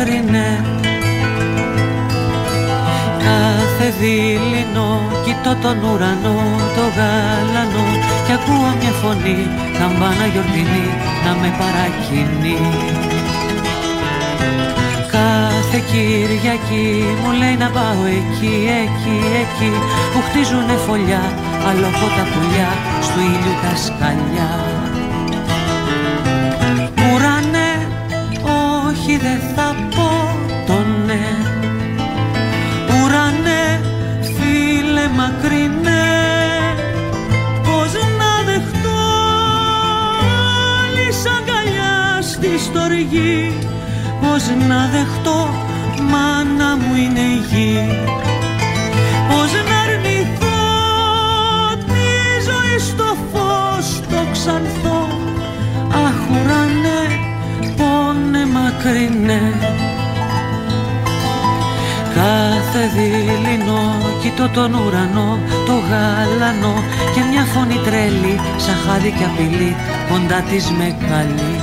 Μακρινέ. 0.00 0.64
Κάθε 3.24 3.94
δειλινό 3.98 5.00
κοιτώ 5.24 5.56
τον 5.62 5.78
ουρανό, 5.78 6.38
το 6.76 6.84
γαλανό 6.96 7.86
Κι 8.26 8.32
ακούω 8.32 8.70
μια 8.80 8.92
φωνή, 9.02 9.38
καμπάνα 9.78 10.26
γιορτινή 10.32 10.86
να 11.24 11.32
με 11.40 11.50
παρακινεί. 11.60 12.58
Κάθε 15.12 15.78
Κυριακή 15.90 17.04
μου 17.22 17.30
λέει 17.40 17.56
να 17.56 17.68
πάω 17.70 18.04
εκεί, 18.18 18.54
εκεί, 18.82 19.16
εκεί 19.42 19.72
Που 20.12 20.20
χτίζουνε 20.26 20.76
φωλιά, 20.86 21.24
αλόχοτα 21.68 22.24
πουλιά 22.32 22.70
Στου 23.06 23.20
ήλιου 23.20 23.54
τα 23.62 23.76
σκαλιά 23.84 24.79
όχι 29.10 29.18
δεν 29.18 29.40
θα 29.56 29.74
πω 29.96 30.38
το 30.66 30.78
ναι. 31.06 31.26
Ουρανέ, 33.04 33.80
φίλε 34.36 35.08
μακρινέ. 35.16 36.18
Πώς 37.62 37.92
να 38.18 38.52
δεχτώ 38.52 39.00
άλλη 40.82 41.08
αγκαλιά 41.36 42.22
στη 42.22 42.58
στοργή. 42.58 43.58
Πώς 44.20 44.42
να 44.68 44.88
δεχτώ 44.92 45.48
μάνα 46.10 46.76
μου 46.76 46.94
είναι 46.94 47.20
η 47.20 47.42
γη. 47.50 47.98
Πώς 49.28 49.52
να 49.68 49.78
αρνηθώ 49.86 50.60
τη 51.86 52.08
ζωή 52.48 52.78
στο 52.78 53.16
φως 53.32 54.00
το 54.08 54.26
ξανθώ 54.32 54.89
μακρινέ. 58.84 59.42
Κάθε 62.14 62.90
δειλινό 62.94 63.82
κοιτώ 64.22 64.48
τον 64.48 64.74
ουρανό, 64.74 65.38
το 65.66 65.72
γαλανό 65.72 66.74
Και 67.14 67.20
μια 67.30 67.44
φωνή 67.44 67.80
τρέλη, 67.84 68.40
σαν 68.56 68.74
χάδι 68.86 69.10
και 69.10 69.24
απειλή, 69.24 69.76
κοντά 70.10 70.40
της 70.40 70.70
με 70.70 70.96
καλεί 71.08 71.56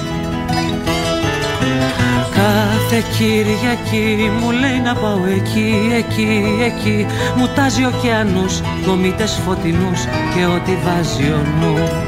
Κάθε 2.35 3.03
Κυριακή 3.17 4.31
μου 4.39 4.51
λέει 4.51 4.79
να 4.83 4.93
πάω 4.95 5.25
εκεί, 5.25 5.91
εκεί, 5.97 6.43
εκεί. 6.65 7.05
Μου 7.37 7.49
τάζει 7.55 7.85
ωκεανούς, 7.85 8.61
κομίτες 8.85 9.39
φωτεινούς 9.45 10.01
και 10.33 10.45
ό,τι 10.45 10.71
βάζει 10.85 11.31
ο 11.31 11.41
νους 11.59 12.06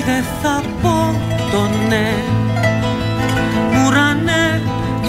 όχι 0.00 0.10
δεν 0.10 0.24
θα 0.42 0.62
πω 0.82 1.14
το 1.52 1.68
ναι. 1.88 2.12
Ουρανέ, 3.86 4.62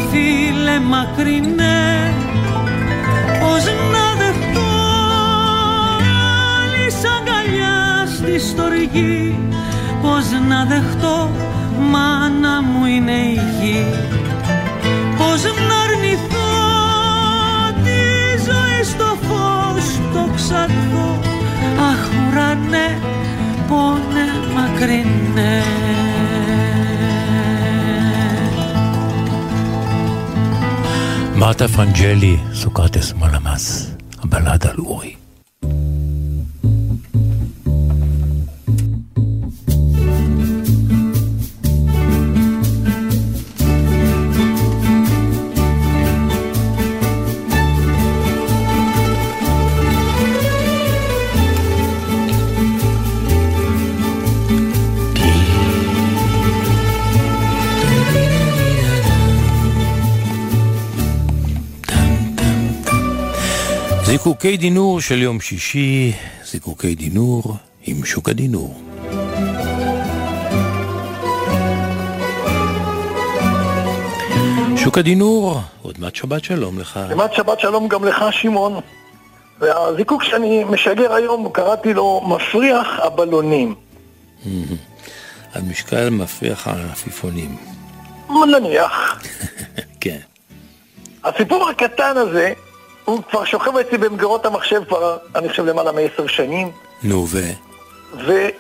φίλε 0.10 0.80
πόνε 0.80 0.86
μακρινέ 0.88 2.14
Πώς 3.40 3.64
να 3.94 4.06
δεχτώ 4.22 4.72
άλλη 6.60 6.86
αγκαλιά 7.18 8.08
στη 8.16 8.40
στοργή. 8.40 9.40
Πώς 10.02 10.26
να 10.48 10.66
δεχτώ 10.66 11.30
μάνα 11.92 12.62
μου 12.62 12.86
είναι 12.86 13.12
η 13.12 13.40
γη. 13.62 13.86
Πώς 15.18 15.44
να 15.44 15.76
αρνηθώ 15.84 16.52
τη 17.84 18.02
ζωή 18.46 18.84
στο 18.84 19.18
φως 19.28 20.00
το 20.14 20.32
ξανθώ 20.36 21.20
Αχ 21.90 22.10
ουρανέ 22.28 23.00
bune 23.72 24.26
măcrine 24.54 25.64
Mata 31.36 31.68
Frangeli, 31.68 32.44
sucate 32.54 33.02
să 33.02 33.14
abelada 34.24 34.72
lui. 34.76 35.21
זיקוקי 64.12 64.58
דינור 64.58 65.02
של 65.02 65.22
יום 65.22 65.40
שישי, 65.40 66.14
זיקוקי 66.46 66.96
דינור 66.96 67.44
עם 67.84 68.06
שוק 68.06 68.30
הדינור. 68.30 68.82
שוק 74.78 74.98
הדינור, 74.98 75.60
עוד 75.82 76.00
מעט 76.00 76.16
שבת 76.16 76.44
שלום 76.44 76.80
לך. 76.80 77.00
כמעט 77.10 77.34
שבת 77.34 77.60
שלום 77.60 77.88
גם 77.88 78.06
לך, 78.06 78.26
שמעון. 78.32 78.80
והזיקוק 79.60 80.24
שאני 80.24 80.64
משגר 80.64 81.14
היום, 81.14 81.50
קראתי 81.54 81.94
לו 81.94 82.22
מפריח 82.28 82.88
הבלונים. 83.00 83.76
על 85.54 85.62
משקל 85.62 86.10
מפריח 86.10 86.68
העפיפונים. 86.68 87.56
נניח. 88.30 89.22
כן. 90.02 90.20
הסיפור 91.24 91.70
הקטן 91.70 92.18
הזה, 92.18 92.54
הוא 93.06 93.20
כבר 93.30 93.46
שוכב 93.46 93.78
אצלי 93.78 93.98
במגירות 93.98 94.46
המחשב 94.46 94.82
כבר, 94.88 95.18
אני 95.36 95.50
חושב, 95.50 95.66
למעלה 95.66 95.92
מעשר 95.92 96.28
שנים. 96.28 96.72
נו, 97.04 97.28
ו... 97.30 97.40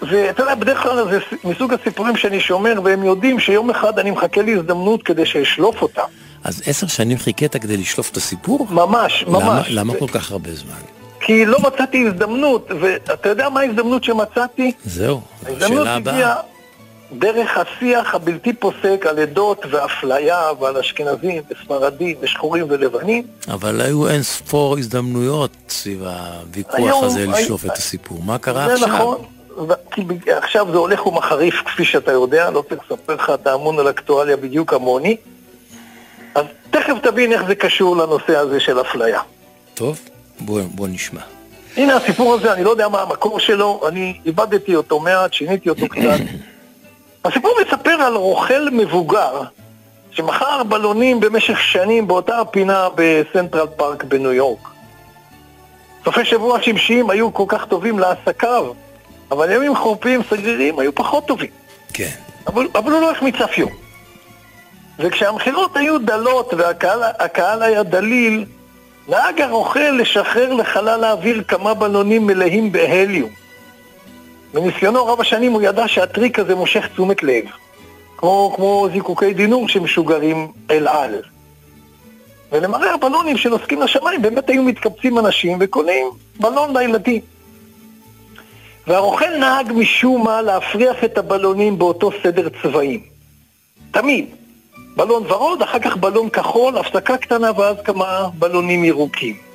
ואתה 0.01 0.43
יודע, 0.43 0.55
בדרך 0.55 0.83
כלל 0.83 1.09
זה 1.09 1.19
מסוג 1.43 1.73
הסיפורים 1.73 2.17
שאני 2.17 2.39
שומר, 2.39 2.73
והם 2.83 3.03
יודעים 3.03 3.39
שיום 3.39 3.69
אחד 3.69 3.99
אני 3.99 4.11
מחכה 4.11 4.41
להזדמנות 4.41 5.03
כדי 5.03 5.25
שאשלוף 5.25 5.81
אותם. 5.81 6.01
אז 6.43 6.61
עשר 6.65 6.87
שנים 6.87 7.17
חיכית 7.17 7.55
כדי 7.55 7.77
לשלוף 7.77 8.09
את 8.11 8.17
הסיפור? 8.17 8.67
ממש, 8.69 9.23
למה, 9.27 9.39
ממש. 9.39 9.67
למה 9.69 9.93
ו- 9.93 9.99
כל 9.99 10.07
כך 10.07 10.31
הרבה 10.31 10.49
זמן? 10.53 10.81
כי 11.19 11.45
לא 11.45 11.59
מצאתי 11.59 12.07
הזדמנות, 12.07 12.67
ואתה 12.81 13.29
יודע 13.29 13.49
מה 13.49 13.59
ההזדמנות 13.59 14.03
שמצאתי? 14.03 14.71
זהו, 14.85 15.21
השאלה 15.57 15.95
הבאה. 15.95 16.35
דרך 17.11 17.57
השיח 17.57 18.15
הבלתי 18.15 18.53
פוסק 18.53 19.05
על 19.09 19.19
עדות 19.19 19.65
ואפליה 19.71 20.41
ועל 20.59 20.77
אשכנזים 20.77 21.41
וספרדים 21.51 22.17
ושחורים 22.21 22.65
ולבנים. 22.69 23.23
אבל 23.47 23.81
היו 23.81 24.07
אין 24.09 24.23
ספור 24.23 24.77
הזדמנויות 24.77 25.51
סביב 25.69 26.03
הוויכוח 26.03 26.75
היום- 26.75 27.03
הזה 27.03 27.19
היום- 27.19 27.33
לשלוף 27.33 27.65
את 27.65 27.71
הסיפור. 27.71 28.23
מה 28.23 28.37
קרה 28.37 28.67
זה 28.67 28.73
עכשיו? 28.73 28.87
נכון, 28.97 29.17
ו- 29.69 29.89
כי 29.91 30.03
עכשיו 30.31 30.67
זה 30.71 30.77
הולך 30.77 31.07
ומחריף 31.07 31.55
כפי 31.65 31.85
שאתה 31.85 32.11
יודע, 32.11 32.49
לא 32.49 32.63
צריך 32.69 32.81
לספר 32.91 33.15
לך, 33.15 33.31
אתה 33.33 33.53
אמון 33.53 33.79
על 33.79 33.89
אקטואליה 33.89 34.37
בדיוק 34.37 34.69
כמוני. 34.69 35.17
אז 36.35 36.45
תכף 36.71 36.93
תבין 37.03 37.33
איך 37.33 37.41
זה 37.47 37.55
קשור 37.55 37.97
לנושא 37.97 38.37
הזה 38.37 38.59
של 38.59 38.81
אפליה. 38.81 39.21
טוב, 39.73 39.99
בוא, 40.39 40.61
בוא 40.75 40.87
נשמע. 40.87 41.21
הנה 41.77 41.95
הסיפור 41.95 42.33
הזה, 42.33 42.53
אני 42.53 42.63
לא 42.63 42.69
יודע 42.69 42.87
מה 42.87 43.01
המקור 43.01 43.39
שלו, 43.39 43.81
אני 43.87 44.19
איבדתי 44.25 44.75
אותו 44.75 44.99
מעט, 44.99 45.33
שיניתי 45.33 45.69
אותו 45.69 45.87
קצת. 45.89 46.19
הסיפור 47.25 47.55
מספר 47.65 47.91
על 47.91 48.15
רוכל 48.15 48.67
מבוגר 48.71 49.41
שמכר 50.11 50.63
בלונים 50.63 51.19
במשך 51.19 51.59
שנים 51.59 52.07
באותה 52.07 52.39
הפינה 52.39 52.87
בסנטרל 52.95 53.67
פארק 53.67 54.03
בניו 54.03 54.33
יורק. 54.33 54.67
סופי 56.05 56.25
שבוע 56.25 56.61
שמשיים 56.61 57.09
היו 57.09 57.33
כל 57.33 57.45
כך 57.47 57.65
טובים 57.65 57.99
לעסקיו, 57.99 58.71
אבל 59.31 59.51
ימים 59.51 59.75
חורפיים 59.75 60.21
סגרירים 60.29 60.79
היו 60.79 60.95
פחות 60.95 61.25
טובים. 61.25 61.49
כן. 61.93 62.09
אבל, 62.47 62.67
אבל 62.75 62.91
הוא 62.91 63.01
לא 63.01 63.11
החמיץ 63.11 63.35
אף 63.35 63.57
יום. 63.57 63.71
וכשהמכירות 64.99 65.77
היו 65.77 65.99
דלות 65.99 66.53
והקהל 66.53 67.03
הקהל 67.03 67.63
היה 67.63 67.83
דליל, 67.83 68.45
נהג 69.07 69.41
הרוכל 69.41 69.79
לשחרר 69.79 70.53
לחלל 70.53 71.03
האוויר 71.03 71.43
כמה 71.47 71.73
בלונים 71.73 72.27
מלאים 72.27 72.71
בהליום. 72.71 73.29
מניסיונו 74.53 75.05
רב 75.05 75.21
השנים 75.21 75.51
הוא 75.51 75.61
ידע 75.61 75.87
שהטריק 75.87 76.39
הזה 76.39 76.55
מושך 76.55 76.87
תשומת 76.87 77.23
לב, 77.23 77.43
כמו, 78.17 78.53
כמו 78.55 78.87
זיקוקי 78.93 79.33
דינור 79.33 79.69
שמשוגרים 79.69 80.51
אל 80.71 80.87
על. 80.87 81.21
ולמראה 82.51 82.93
הבלונים 82.93 83.37
שנוסקים 83.37 83.81
לשמיים 83.81 84.21
באמת 84.21 84.49
היו 84.49 84.63
מתקבצים 84.63 85.19
אנשים 85.19 85.57
וקונים 85.61 86.07
בלון 86.39 86.77
לילדים. 86.77 87.21
והרוכל 88.87 89.37
נהג 89.39 89.71
משום 89.75 90.23
מה 90.23 90.41
להפריח 90.41 91.03
את 91.03 91.17
הבלונים 91.17 91.77
באותו 91.77 92.11
סדר 92.23 92.47
צבעים. 92.63 92.99
תמיד. 93.91 94.25
בלון 94.95 95.23
ורוד, 95.31 95.61
אחר 95.61 95.79
כך 95.79 95.97
בלון 95.97 96.29
כחול, 96.29 96.77
הפסקה 96.77 97.17
קטנה 97.17 97.51
ואז 97.57 97.75
כמה 97.83 98.29
בלונים 98.39 98.83
ירוקים. 98.83 99.50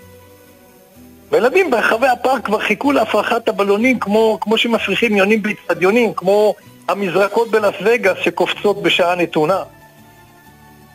וילדים 1.31 1.71
ברחבי 1.71 2.09
הפארק 2.09 2.45
כבר 2.45 2.59
חיכו 2.59 2.93
להפרחת 2.93 3.49
הבלונים 3.49 3.99
כמו, 3.99 4.39
כמו 4.41 4.59
שמפריחים 4.59 5.17
יונים 5.17 5.43
באצטדיונים, 5.43 6.15
כמו 6.15 6.55
המזרקות 6.89 7.51
בלאס 7.51 7.75
וגאס 7.85 8.19
שקופצות 8.23 8.83
בשעה 8.83 9.15
נתונה. 9.15 9.63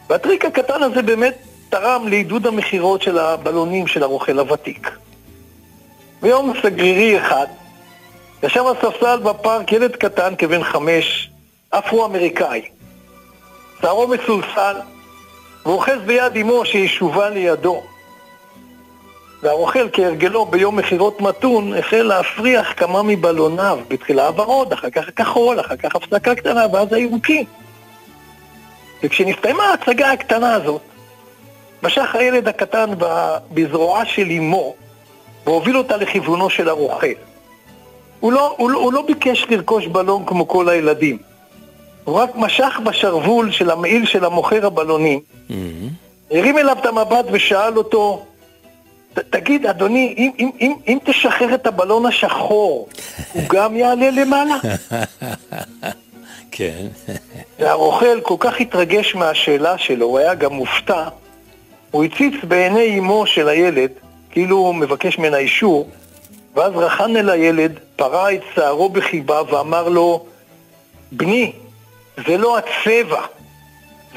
והטריק 0.09 0.45
הקטן 0.45 0.83
הזה 0.83 1.01
באמת 1.01 1.37
תרם 1.69 2.07
לעידוד 2.07 2.47
המכירות 2.47 3.01
של 3.01 3.17
הבלונים 3.17 3.87
של 3.87 4.03
הרוכל 4.03 4.39
הוותיק. 4.39 4.91
ביום 6.21 6.53
סגרירי 6.63 7.19
אחד, 7.19 7.47
ישב 8.43 8.63
על 8.67 8.75
ספסל 8.81 9.19
בפארק 9.19 9.71
ילד 9.71 9.95
קטן 9.95 10.33
כבן 10.37 10.63
חמש, 10.63 11.29
אפרו-אמריקאי. 11.69 12.61
שערו 13.81 14.07
מסולסל, 14.07 14.75
ואוחז 15.65 15.97
ביד 16.05 16.37
אמו 16.37 16.65
שישובה 16.65 17.29
לידו. 17.29 17.83
והרוכל 19.43 19.87
כהרגלו 19.93 20.45
ביום 20.45 20.75
מכירות 20.75 21.21
מתון 21.21 21.77
החל 21.77 22.01
להפריח 22.01 22.73
כמה 22.77 23.03
מבלוניו, 23.03 23.79
בתחילה 23.87 24.27
הוורוד, 24.27 24.73
אחר 24.73 24.89
כך 24.89 25.07
הכחול, 25.07 25.59
אחר 25.59 25.75
כך 25.75 25.95
הפסקה 25.95 26.35
קטנה, 26.35 26.65
ואז 26.73 26.93
הירוקים. 26.93 27.45
וכשנסתיימה 29.03 29.63
ההצגה 29.63 30.11
הקטנה 30.11 30.53
הזאת, 30.53 30.81
משך 31.83 32.15
הילד 32.15 32.47
הקטן 32.47 32.89
בזרועה 33.51 34.05
של 34.05 34.31
אמו, 34.31 34.75
והוביל 35.45 35.77
אותה 35.77 35.97
לכיוונו 35.97 36.49
של 36.49 36.69
הרוכל. 36.69 37.07
הוא 38.19 38.33
לא, 38.33 38.55
הוא, 38.57 38.71
לא, 38.71 38.79
הוא 38.79 38.93
לא 38.93 39.01
ביקש 39.01 39.45
לרכוש 39.49 39.87
בלון 39.87 40.25
כמו 40.25 40.47
כל 40.47 40.69
הילדים. 40.69 41.17
הוא 42.03 42.15
רק 42.15 42.29
משך 42.35 42.79
בשרוול 42.83 43.51
של 43.51 43.71
המעיל 43.71 44.05
של 44.05 44.25
המוכר 44.25 44.65
הבלונים, 44.65 45.19
הרים 46.31 46.57
אליו 46.57 46.77
את 46.81 46.85
המבט 46.85 47.25
ושאל 47.31 47.77
אותו, 47.77 48.25
"ת- 49.13 49.19
תגיד, 49.19 49.65
אדוני, 49.65 50.13
אם, 50.17 50.31
אם, 50.39 50.49
אם, 50.61 50.73
אם 50.87 50.97
תשחרר 51.05 51.53
את 51.53 51.67
הבלון 51.67 52.05
השחור, 52.05 52.87
הוא 53.33 53.43
גם 53.49 53.75
יעלה 53.75 54.09
למעלה? 54.11 54.55
כן. 56.51 56.87
והרוכל 57.59 58.21
כל 58.23 58.35
כך 58.39 58.61
התרגש 58.61 59.15
מהשאלה 59.15 59.77
שלו, 59.77 60.05
הוא 60.05 60.19
היה 60.19 60.33
גם 60.35 60.53
מופתע, 60.53 61.07
הוא 61.91 62.03
הציץ 62.03 62.33
בעיני 62.43 62.99
אמו 62.99 63.25
של 63.25 63.49
הילד, 63.49 63.89
כאילו 64.31 64.57
הוא 64.57 64.75
מבקש 64.75 65.17
ממנה 65.19 65.37
אישור, 65.37 65.89
ואז 66.55 66.73
רחן 66.75 67.17
אל 67.17 67.29
הילד, 67.29 67.71
פרע 67.95 68.33
את 68.33 68.41
שערו 68.55 68.89
בחיבה 68.89 69.41
ואמר 69.51 69.89
לו, 69.89 70.25
בני, 71.11 71.51
זה 72.27 72.37
לא 72.37 72.57
הצבע, 72.57 73.21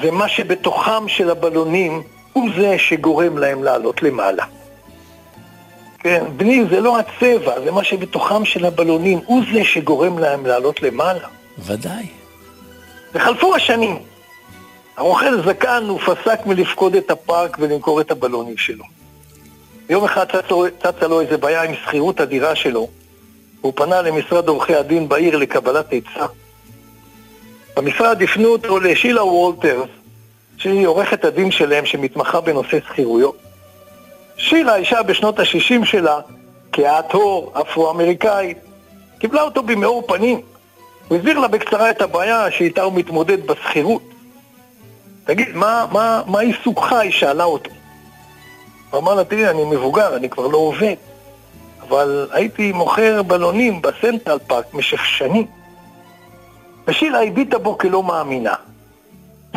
זה 0.03 0.11
מה 0.11 0.29
שבתוכם 0.29 1.09
של 1.09 1.31
הבלונים, 1.31 2.03
הוא 2.33 2.49
זה 2.57 2.75
שגורם 2.79 3.39
להם 3.39 3.65
לעלות 3.65 4.03
למעלה. 4.03 4.45
כן, 6.05 6.25
בני, 6.37 6.65
זה 6.71 6.81
לא 6.81 6.99
הצבע, 6.99 7.61
זה 7.61 7.71
מה 7.71 7.85
שבתוכם 7.85 8.45
של 8.45 8.65
הבלונים, 8.65 9.21
הוא 9.27 9.43
זה 9.53 9.65
שגורם 9.65 10.19
להם 10.19 10.47
לעלות 10.47 10.83
למעלה. 10.83 11.29
ודאי. 11.59 12.07
וחלפו 13.15 13.55
השנים, 13.55 13.99
הרוכל 14.97 15.43
זקן, 15.47 15.85
הוא 15.89 16.01
פסק 16.01 16.47
מלפקוד 16.47 16.95
את 16.95 17.11
הפארק 17.11 17.57
ולמכור 17.61 18.01
את 18.01 18.11
הבלונים 18.11 18.57
שלו. 18.57 18.85
יום 19.89 20.05
אחד 20.05 20.27
צצה 20.79 21.07
לו 21.09 21.21
איזה 21.21 21.37
בעיה 21.37 21.63
עם 21.63 21.75
שכירות 21.75 22.21
הדירה 22.21 22.55
שלו. 22.55 22.89
הוא 23.61 23.73
פנה 23.77 24.03
למשרד 24.03 24.49
עורכי 24.49 24.75
הדין 24.75 25.09
בעיר 25.09 25.37
לקבלת 25.37 25.87
עצה. 25.93 26.27
במשרד 27.77 28.23
הפנו 28.23 28.49
אותו 28.49 28.79
לשילה 28.79 29.25
וולטרס, 29.25 29.89
שהיא 30.57 30.87
עורכת 30.87 31.25
הדין 31.25 31.51
שלהם 31.51 31.87
שמתמחה 31.87 32.41
בנושא 32.41 32.79
שכירויות. 32.89 33.54
שילה, 34.37 34.77
אישה 34.77 35.03
בשנות 35.03 35.39
ה-60 35.39 35.85
שלה, 35.85 36.21
כהת-הור, 36.73 37.53
אפרו-אמריקאית, 37.61 38.59
קיבלה 39.19 39.43
אותו 39.43 39.63
במאור 39.63 40.03
פנים. 40.07 40.41
הוא 41.09 41.19
הסביר 41.19 41.39
לה 41.39 41.49
בקצרה 41.49 41.91
את 41.91 42.03
הבעיה 42.03 42.51
שאיתה 42.51 42.83
הוא 42.83 42.93
מתמודד 42.93 43.47
בשכירות. 43.47 44.03
תגיד, 45.25 45.49
מה, 45.55 45.87
מה, 45.93 46.23
מה 46.27 46.41
עיסוקך? 46.41 46.93
היא 46.93 47.11
שאלה 47.11 47.45
אותו. 47.45 47.71
הוא 48.91 49.01
אמר 49.01 49.15
לה, 49.15 49.25
תראי, 49.25 49.49
אני 49.49 49.65
מבוגר, 49.65 50.17
אני 50.17 50.31
כבר 50.31 50.47
לא 50.47 50.59
עובד, 50.59 50.95
אבל 51.89 52.29
הייתי 52.33 52.73
מוכר 52.73 53.23
בלונים 53.23 53.83
בסנטרל 53.83 54.39
פארק 54.47 54.65
במשך 54.73 55.05
שנים. 55.05 55.47
ושילה 56.87 57.23
הביטה 57.23 57.59
בו 57.59 57.79
כלא 57.79 58.03
מאמינה. 58.03 58.55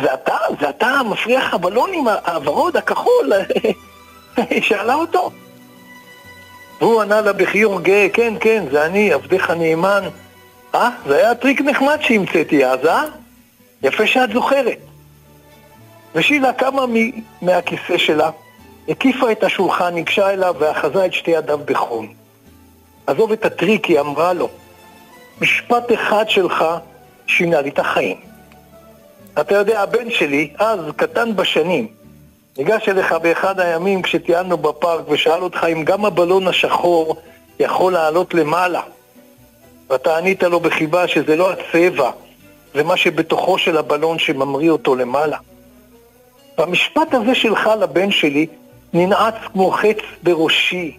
זה 0.02 0.14
אתה? 0.14 0.36
זה 0.60 0.68
אתה 0.68 1.00
מפריח 1.10 1.54
הבלונים, 1.54 2.08
הוורוד, 2.26 2.76
הכחול? 2.76 3.32
היא 4.50 4.62
שאלה 4.62 4.94
אותו. 4.94 5.30
והוא 6.80 7.02
ענה 7.02 7.20
לה 7.20 7.32
בחיוך 7.32 7.80
גאה, 7.80 8.06
כן, 8.12 8.34
כן, 8.40 8.64
זה 8.70 8.86
אני, 8.86 9.12
עבדך 9.12 9.50
נאמן. 9.50 10.02
אה? 10.74 10.90
זה 11.06 11.16
היה 11.16 11.34
טריק 11.34 11.60
נחמד 11.60 11.98
שהמצאתי 12.00 12.66
אז, 12.66 12.86
אה? 12.86 13.02
יפה 13.82 14.06
שאת 14.06 14.32
זוכרת. 14.32 14.78
ושילה 16.14 16.52
קמה 16.52 16.84
מהכיסא 17.42 17.98
שלה, 17.98 18.30
הקיפה 18.88 19.32
את 19.32 19.44
השולחן, 19.44 19.94
ניגשה 19.94 20.30
אליו 20.30 20.54
ואחזה 20.58 21.06
את 21.06 21.12
שתי 21.12 21.30
ידיו 21.30 21.58
בחום. 21.64 22.14
עזוב 23.06 23.32
את 23.32 23.44
הטריק, 23.44 23.84
היא 23.84 24.00
אמרה 24.00 24.32
לו. 24.32 24.48
משפט 25.40 25.92
אחד 25.92 26.24
שלך 26.28 26.64
שינה 27.26 27.60
לי 27.60 27.68
את 27.68 27.78
החיים. 27.78 28.16
אתה 29.40 29.54
יודע, 29.54 29.82
הבן 29.82 30.10
שלי, 30.10 30.50
אז 30.58 30.80
קטן 30.96 31.36
בשנים, 31.36 31.88
ניגש 32.58 32.88
אליך 32.88 33.12
באחד 33.12 33.60
הימים 33.60 34.02
כשטיילנו 34.02 34.56
בפארק 34.56 35.08
ושאל 35.08 35.42
אותך 35.42 35.66
אם 35.72 35.84
גם 35.84 36.04
הבלון 36.04 36.48
השחור 36.48 37.16
יכול 37.60 37.92
לעלות 37.92 38.34
למעלה. 38.34 38.80
ואתה 39.90 40.16
ענית 40.16 40.42
לו 40.42 40.60
בחיבה 40.60 41.08
שזה 41.08 41.36
לא 41.36 41.52
הצבע, 41.52 42.10
זה 42.74 42.82
מה 42.82 42.96
שבתוכו 42.96 43.58
של 43.58 43.76
הבלון 43.76 44.18
שממריא 44.18 44.70
אותו 44.70 44.96
למעלה. 44.96 45.36
והמשפט 46.58 47.14
הזה 47.14 47.34
שלך 47.34 47.70
לבן 47.80 48.10
שלי 48.10 48.46
ננעץ 48.92 49.34
כמו 49.52 49.70
חץ 49.70 49.98
בראשי. 50.22 50.96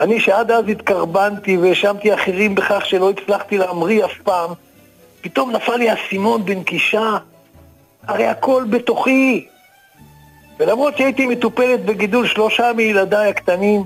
אני 0.00 0.20
שעד 0.20 0.50
אז 0.50 0.68
התקרבנתי 0.68 1.56
והאשמתי 1.56 2.14
אחרים 2.14 2.54
בכך 2.54 2.86
שלא 2.86 3.10
הצלחתי 3.10 3.58
להמריא 3.58 4.04
אף 4.04 4.18
פעם, 4.22 4.50
פתאום 5.20 5.50
נפל 5.50 5.76
לי 5.76 5.90
האסימון 5.90 6.44
בנקישה. 6.44 7.16
הרי 8.06 8.26
הכל 8.26 8.64
בתוכי. 8.70 9.46
ולמרות 10.60 10.96
שהייתי 10.96 11.26
מטופלת 11.26 11.84
בגידול 11.84 12.26
שלושה 12.26 12.72
מילדיי 12.76 13.28
הקטנים, 13.28 13.84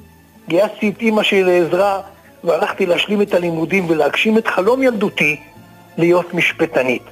גייסתי 0.48 0.88
את 0.88 1.00
אימא 1.00 1.22
שלי 1.22 1.42
לעזרה 1.42 2.00
והלכתי 2.44 2.86
להשלים 2.86 3.22
את 3.22 3.34
הלימודים 3.34 3.90
ולהגשים 3.90 4.38
את 4.38 4.46
חלום 4.46 4.82
ילדותי 4.82 5.40
להיות 5.98 6.34
משפטנית. 6.34 7.02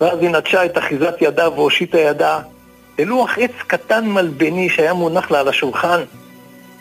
ואז 0.00 0.18
היא 0.20 0.30
נטשה 0.30 0.64
את 0.64 0.78
אחיזת 0.78 1.14
ידה 1.20 1.50
והושיטה 1.50 1.98
ידה 1.98 2.40
ללוח 2.98 3.38
עץ 3.38 3.50
קטן 3.66 4.06
מלבני 4.06 4.68
שהיה 4.68 4.94
מונח 4.94 5.30
לה 5.30 5.40
על 5.40 5.48
השולחן. 5.48 6.00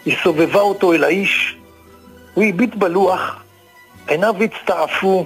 היא 0.05 0.15
סובבה 0.23 0.61
אותו 0.61 0.93
אל 0.93 1.03
האיש, 1.03 1.55
הוא 2.33 2.43
הביט 2.43 2.75
בלוח, 2.75 3.43
עיניו 4.07 4.35
הצטעפו 4.43 5.25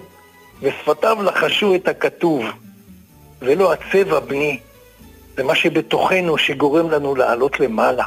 ושפתיו 0.62 1.24
לחשו 1.24 1.76
את 1.76 1.88
הכתוב. 1.88 2.46
ולא 3.42 3.74
הצבע, 3.74 4.20
בני, 4.20 4.60
זה 5.36 5.44
מה 5.44 5.56
שבתוכנו 5.56 6.38
שגורם 6.38 6.92
לנו 6.92 7.16
לעלות 7.16 7.60
למעלה. 7.60 8.04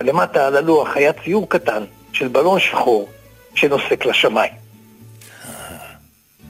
למטה 0.00 0.46
על 0.46 0.56
הלוח 0.56 0.96
היה 0.96 1.12
ציור 1.12 1.48
קטן 1.48 1.84
של 2.12 2.28
בלון 2.28 2.60
שחור 2.60 3.08
שנוסק 3.54 4.06
לשמיים. 4.06 4.52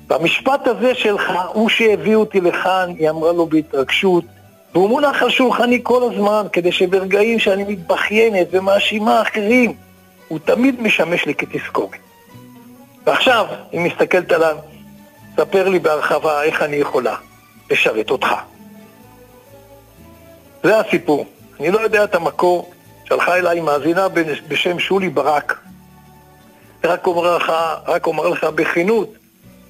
והמשפט 0.08 0.66
הזה 0.66 0.94
שלך 0.94 1.32
הוא 1.52 1.68
שהביא 1.68 2.14
אותי 2.14 2.40
לכאן, 2.40 2.92
היא 2.98 3.10
אמרה 3.10 3.32
לו 3.32 3.46
בהתרגשות, 3.46 4.24
והוא 4.74 4.88
מונח 4.88 5.22
על 5.22 5.30
שולחני 5.30 5.80
כל 5.82 6.12
הזמן, 6.12 6.46
כדי 6.52 6.72
שברגעים 6.72 7.38
שאני 7.38 7.64
מתבכיינת 7.64 8.46
ומאשימה 8.50 9.22
אחרים, 9.22 9.72
הוא 10.28 10.38
תמיד 10.44 10.82
משמש 10.82 11.26
לי 11.26 11.34
כתזכורת. 11.34 11.98
ועכשיו, 13.06 13.46
היא 13.72 13.80
מסתכלת 13.80 14.32
עליו, 14.32 14.56
ספר 15.36 15.68
לי 15.68 15.78
בהרחבה 15.78 16.42
איך 16.42 16.62
אני 16.62 16.76
יכולה 16.76 17.14
לשרת 17.70 18.10
אותך. 18.10 18.28
זה 20.62 20.80
הסיפור. 20.80 21.26
אני 21.60 21.70
לא 21.70 21.80
יודע 21.80 22.04
את 22.04 22.14
המקור, 22.14 22.70
שלחה 23.04 23.36
אליי 23.36 23.60
מאזינה 23.60 24.06
בשם 24.48 24.78
שולי 24.78 25.08
ברק. 25.08 25.58
רק 26.84 27.06
אומר 27.06 27.36
לך, 27.36 27.52
רק 27.86 28.06
אומר 28.06 28.28
לך 28.28 28.44
בכנות, 28.44 29.14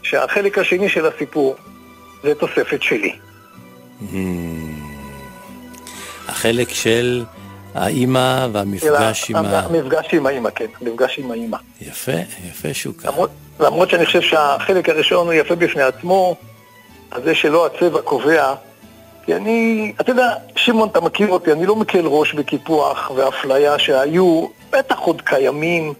שהחלק 0.02 0.58
השני 0.58 0.88
של 0.88 1.06
הסיפור 1.06 1.56
זה 2.22 2.34
תוספת 2.34 2.82
שלי. 2.82 3.16
Hmm. 4.00 4.14
החלק 6.28 6.68
של 6.68 7.24
האימא 7.74 8.46
והמפגש 8.52 9.30
עם 9.30 9.36
ה... 9.36 9.58
המפגש 9.58 10.14
עם 10.14 10.26
האימא, 10.26 10.50
כן, 10.50 10.66
המפגש 10.80 11.18
עם 11.18 11.30
האימא. 11.30 11.56
יפה, 11.80 12.12
יפה 12.48 12.74
שוקה. 12.74 13.08
למרות, 13.08 13.30
למרות 13.60 13.90
שאני 13.90 14.06
חושב 14.06 14.20
שהחלק 14.20 14.88
הראשון 14.88 15.26
הוא 15.26 15.32
יפה 15.32 15.54
בפני 15.54 15.82
עצמו, 15.82 16.36
על 17.10 17.22
זה 17.22 17.34
שלא 17.34 17.66
הצבע 17.66 18.02
קובע, 18.02 18.54
כי 19.28 19.34
אני, 19.34 19.92
אתה 20.00 20.10
יודע, 20.10 20.34
שמעון, 20.56 20.88
אתה 20.88 21.00
מכיר 21.00 21.28
אותי, 21.28 21.52
אני 21.52 21.66
לא 21.66 21.76
מקל 21.76 22.06
ראש 22.06 22.34
בקיפוח 22.34 23.10
ואפליה 23.16 23.78
שהיו, 23.78 24.46
בטח 24.70 24.98
עוד 24.98 25.22
קיימים, 25.22 25.92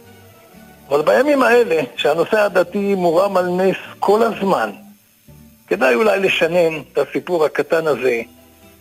אבל 0.89 1.03
בימים 1.03 1.43
האלה, 1.43 1.83
שהנושא 1.97 2.41
הדתי 2.41 2.95
מורם 2.95 3.37
על 3.37 3.49
נס 3.49 3.77
כל 3.99 4.23
הזמן, 4.23 4.71
כדאי 5.67 5.95
אולי 5.95 6.21
לשנן 6.21 6.81
את 6.93 6.99
הסיפור 6.99 7.45
הקטן 7.45 7.87
הזה, 7.87 8.21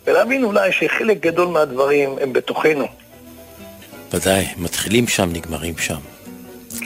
ולהבין 0.05 0.43
אולי 0.43 0.71
שחלק 0.71 1.19
גדול 1.19 1.47
מהדברים 1.47 2.15
הם 2.21 2.33
בתוכנו. 2.33 2.87
ודאי, 4.13 4.47
מתחילים 4.57 5.07
שם, 5.07 5.29
נגמרים 5.33 5.77
שם. 5.77 5.99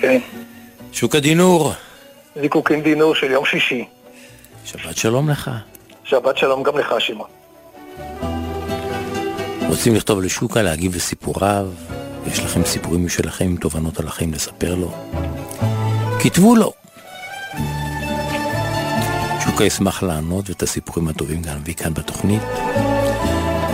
כן. 0.01 0.19
שוק 0.91 1.15
הדינור. 1.15 1.73
זיקוקין 2.41 2.81
דינור 2.81 3.15
של 3.15 3.31
יום 3.31 3.45
שישי. 3.45 3.85
שבת 4.65 4.97
שלום 4.97 5.29
לך. 5.29 5.51
שבת 6.03 6.37
שלום 6.37 6.63
גם 6.63 6.77
לך, 6.77 6.95
שמעון. 6.99 7.40
רוצים 9.81 9.95
לכתוב 9.95 10.21
לשוקה, 10.21 10.61
להגיב 10.61 10.95
לסיפוריו, 10.95 11.67
יש 12.27 12.39
לכם 12.39 12.65
סיפורים 12.65 13.05
משלכם 13.05 13.45
עם 13.45 13.55
תובנות 13.55 13.99
על 13.99 14.07
החיים 14.07 14.33
לספר 14.33 14.75
לו? 14.75 14.93
כתבו 16.19 16.55
לו. 16.55 16.73
שוקה 19.45 19.63
ישמח 19.63 20.03
לענות 20.03 20.49
ואת 20.49 20.63
הסיפורים 20.63 21.07
הטובים 21.07 21.41
גם 21.41 21.57
נביא 21.57 21.73
כאן 21.73 21.93
בתוכנית. 21.93 22.41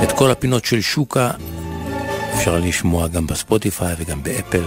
את 0.04 0.12
כל 0.12 0.32
הפינות 0.32 0.65
של 0.65 0.82
שוקה 0.82 1.32
אפשר 2.36 2.60
לשמוע 2.60 3.08
גם 3.08 3.28
בספוטיפיי 3.28 3.96
וגם 3.98 4.24
באפל. 4.24 4.63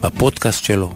בפודקאסט 0.00 0.64
שלו. 0.64 0.92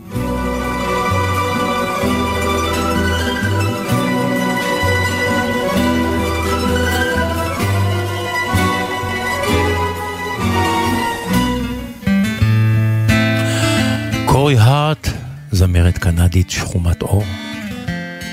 קורי 14.37 14.59
הארט, 14.59 15.09
זמרת 15.53 15.99
קנדית 15.99 16.51
שחומת 16.51 17.03
אור. 17.03 17.25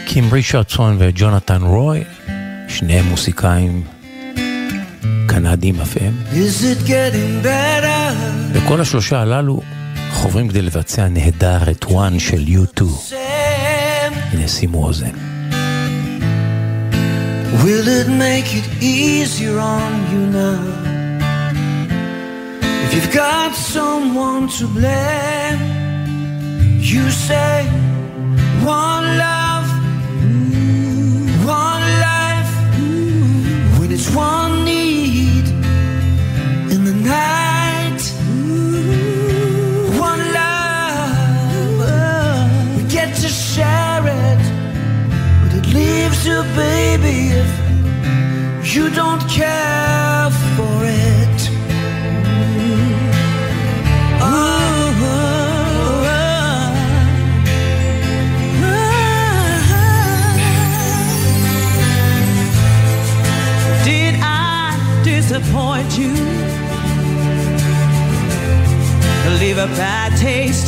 קים 0.06 0.34
רישרדסון 0.34 0.96
וג'ונתן 1.00 1.62
רוי, 1.62 2.04
שניהם 2.68 3.06
מוסיקאים 3.06 3.84
קנדים 5.28 5.80
אף 5.82 5.98
הם. 6.02 6.14
וכל 8.54 8.82
השלושה 8.82 9.22
הללו 9.22 9.62
חוברים 10.12 10.50
כדי 10.50 10.62
לבצע 10.62 11.08
נהדר 11.08 11.72
את 11.72 11.86
וואן 11.86 12.20
של 12.20 12.44
U2. 12.48 12.84
הנה 14.32 14.48
שימו 14.48 14.86
אוזן. 14.86 15.16
Will 17.64 17.88
it 17.88 18.08
make 18.08 18.50
it 18.60 18.68
easier 18.82 19.58
on 19.60 19.92
you 20.12 20.24
now? 20.40 20.64
If 22.86 22.90
you've 22.96 23.14
got 23.14 23.52
someone 23.76 24.44
to 24.58 24.66
blame 24.76 25.43
You 26.86 27.10
say 27.10 27.66
one 28.62 29.18
love, 29.18 29.68
one 31.46 31.86
life, 32.10 32.54
when 33.80 33.90
it's 33.90 34.14
one 34.14 34.66
need 34.66 35.48
in 36.74 36.84
the 36.84 36.94
night. 36.94 38.02
One 39.98 40.24
love, 40.34 41.16
we 42.76 42.84
get 42.92 43.16
to 43.16 43.30
share 43.30 44.04
it, 44.06 44.44
but 45.42 45.54
it 45.60 45.68
leaves 45.74 46.28
you, 46.28 46.44
baby, 46.54 47.30
if 48.62 48.76
you 48.76 48.90
don't 48.90 49.22
care 49.30 50.30
for. 50.58 50.73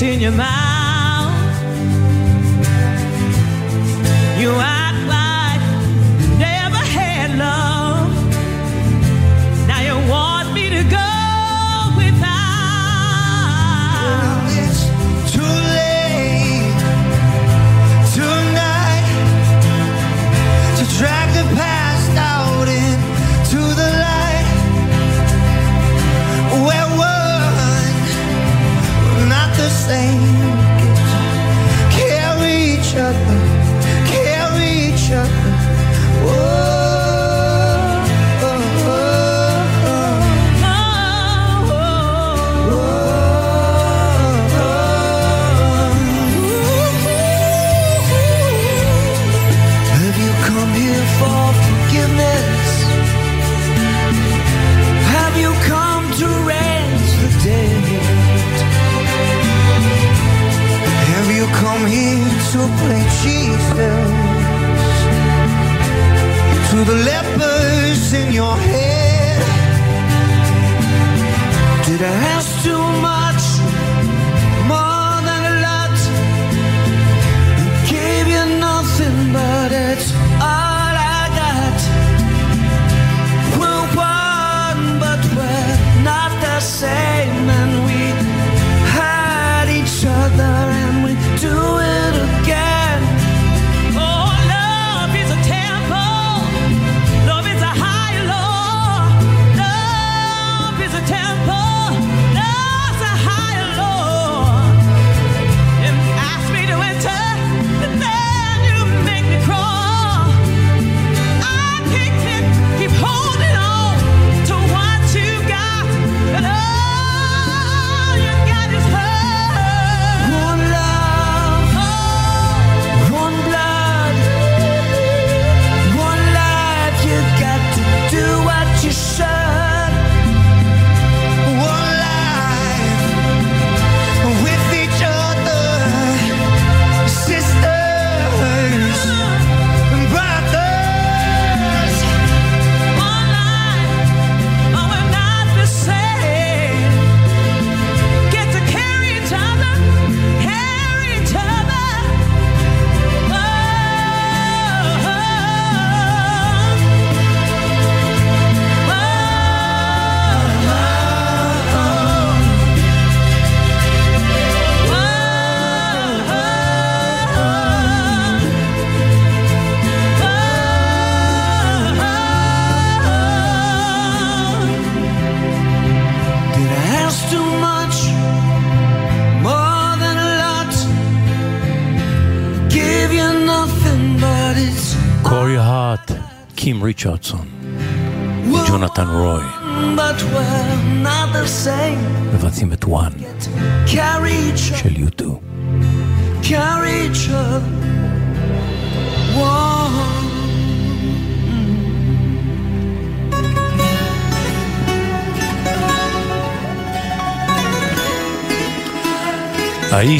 in 0.01 0.19
your 0.19 0.31
mind. 0.31 0.64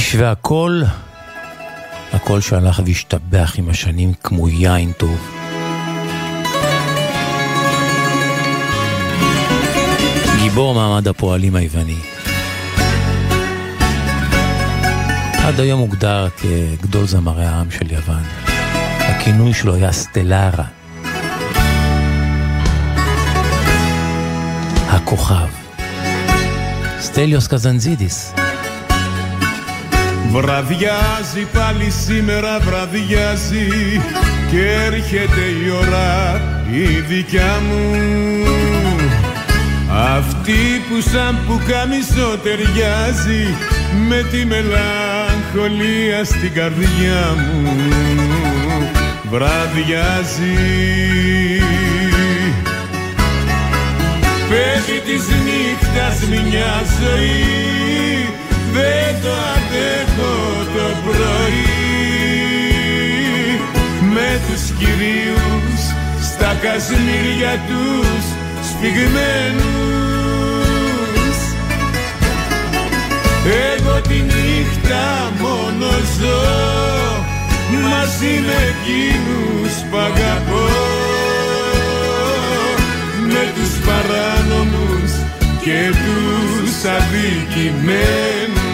האיש 0.05 0.15
והקול, 0.15 0.83
הקול 2.13 2.41
שהלך 2.41 2.81
והשתבח 2.85 3.53
עם 3.57 3.69
השנים 3.69 4.13
כמו 4.23 4.49
יין 4.49 4.91
טוב. 4.91 5.31
גיבור 10.41 10.73
מעמד 10.73 11.07
הפועלים 11.07 11.55
היווני. 11.55 11.97
עד 15.45 15.59
היום 15.59 15.79
הוגדר 15.79 16.27
כגדול 16.29 17.07
זמרי 17.07 17.45
העם 17.45 17.71
של 17.71 17.91
יוון. 17.91 18.23
הכינוי 18.99 19.53
שלו 19.53 19.75
היה 19.75 19.91
סטלרה. 19.91 20.65
הכוכב. 24.89 25.47
סטליוס 26.99 27.47
קזנזידיס. 27.47 28.44
Βραδιάζει 30.35 31.47
πάλι 31.53 31.89
σήμερα 32.05 32.59
βραδιάζει 32.59 34.01
και 34.51 34.71
έρχεται 34.85 35.41
η 35.65 35.69
ώρα 35.69 36.41
η 36.71 36.99
δικιά 36.99 37.61
μου. 37.67 38.05
Αυτή 40.17 40.81
που 40.89 41.01
σαν 41.01 41.39
που 41.47 41.61
καμισό 41.67 42.37
ταιριάζει 42.43 43.55
με 44.07 44.25
τη 44.31 44.45
μελαγχολία 44.45 46.23
στην 46.23 46.53
καρδιά 46.53 47.35
μου. 47.37 47.71
Βραδιάζει. 49.29 50.55
Παίζει 54.49 54.99
της 55.05 55.27
νύχτας 55.27 56.27
μια 56.27 56.83
ζωή 57.01 58.04
δεν 58.75 59.11
το 59.23 59.33
αντέχω 59.55 60.33
το 60.75 60.87
πρωί. 61.05 61.65
Με 64.13 64.29
τους 64.45 64.63
κυρίους 64.79 65.81
στα 66.29 66.51
κασμίρια 66.63 67.53
τους 67.67 68.23
σφιγμένους. 68.67 70.17
Εγώ 73.71 73.95
τη 74.01 74.17
νύχτα 74.31 75.31
μόνο 75.41 75.89
ζω 76.19 76.43
μαζί 77.89 78.33
με 78.45 78.57
εκείνους 78.73 79.73
που 79.89 79.97
αγαπώ. 79.97 80.67
Με 83.27 83.43
τους 83.55 83.73
παράνομους 83.85 85.11
και 85.63 85.79
τους 86.03 86.73
αδικημένους 86.97 88.64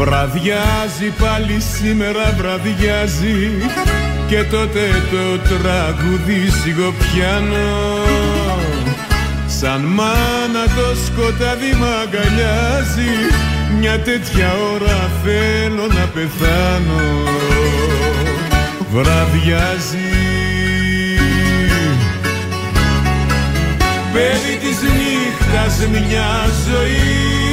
Βραδιάζει 0.00 1.10
πάλι 1.18 1.60
σήμερα 1.60 2.34
βραδιάζει. 2.38 3.50
Και 4.28 4.42
τότε 4.42 4.80
το 5.10 5.38
τραγούδι 5.38 6.50
σιγοπιάνω 6.62 7.98
Σαν 9.46 9.80
μάνα 9.80 10.64
το 10.76 10.96
σκοτάδι 11.06 11.72
μ' 11.80 11.84
αγκαλιάζει. 12.02 13.12
Μια 13.78 14.00
τέτοια 14.00 14.52
ώρα 14.74 15.10
θέλω 15.24 15.86
να 15.86 16.06
πεθάνω. 16.14 17.02
Βραδιάζει. 18.92 20.10
Παιδί 24.12 24.56
της 24.60 24.78
νύχτας 24.82 25.88
μια 25.88 26.46
ζωή 26.68 27.49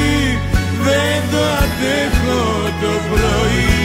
δεν 0.98 1.20
το 1.32 1.42
αντέχω 1.62 2.42
το 2.82 2.92
πρωί. 3.10 3.76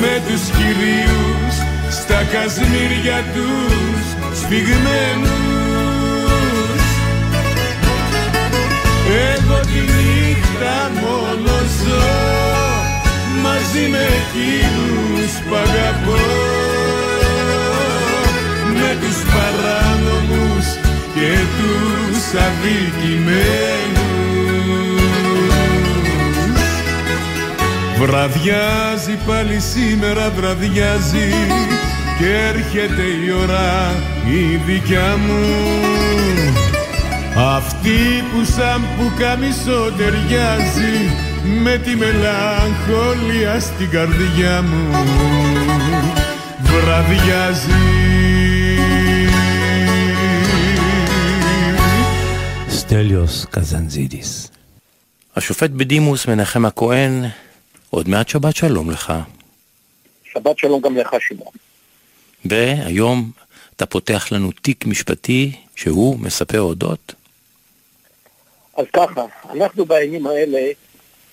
Με 0.00 0.14
τους 0.26 0.44
κυρίους 0.56 1.54
στα 1.98 2.20
κασμίρια 2.32 3.18
τους 3.34 4.04
σφιγμένους. 4.40 5.36
Εγώ 9.32 9.58
τη 9.70 9.80
νύχτα 9.92 10.76
μόνο 11.00 11.54
ζω 11.78 12.06
μαζί 13.42 13.84
με 13.92 14.04
εκείνους 14.20 15.32
που 15.44 15.54
αγαπώ. 15.64 16.22
Με 18.78 18.90
τους 19.00 19.18
παράνομους 19.32 20.66
και 21.14 21.30
τους 21.56 22.22
αδικημένους 22.46 24.47
Βραδιάζει 27.99 29.17
πάλι 29.27 29.59
σήμερα 29.59 30.29
βραδιάζει 30.29 31.29
και 32.19 32.29
έρχεται 32.35 33.01
η 33.25 33.31
ώρα 33.31 33.93
η 34.25 34.55
δικιά 34.55 35.17
μου 35.17 35.43
αυτή 37.35 38.23
που 38.31 38.45
σαν 38.45 38.81
που 38.97 39.11
καμισό 39.19 39.91
ταιριάζει 39.97 41.11
με 41.63 41.77
τη 41.77 41.95
μελαγχολία 41.95 43.59
στην 43.59 43.89
καρδιά 43.89 44.61
μου 44.61 45.05
βραδιάζει 46.59 47.71
סטליוס 52.69 53.45
קזנזידיס. 53.49 54.49
השופט 55.35 55.69
בדימוס 55.69 56.27
מנחם 56.27 56.65
הכהן, 56.65 57.25
עוד 57.90 58.08
מעט 58.08 58.28
שבת 58.28 58.56
שלום 58.56 58.90
לך. 58.90 59.12
שבת 60.32 60.58
שלום 60.58 60.80
גם 60.80 60.96
לך, 60.96 61.16
שמעון. 61.20 61.52
והיום 62.44 63.30
אתה 63.76 63.86
פותח 63.86 64.32
לנו 64.32 64.52
תיק 64.52 64.86
משפטי 64.86 65.52
שהוא 65.76 66.18
מספר 66.18 66.60
אודות? 66.60 67.14
אז 68.76 68.86
ככה, 68.92 69.26
אנחנו 69.54 69.84
בימים 69.84 70.26
האלה 70.26 70.60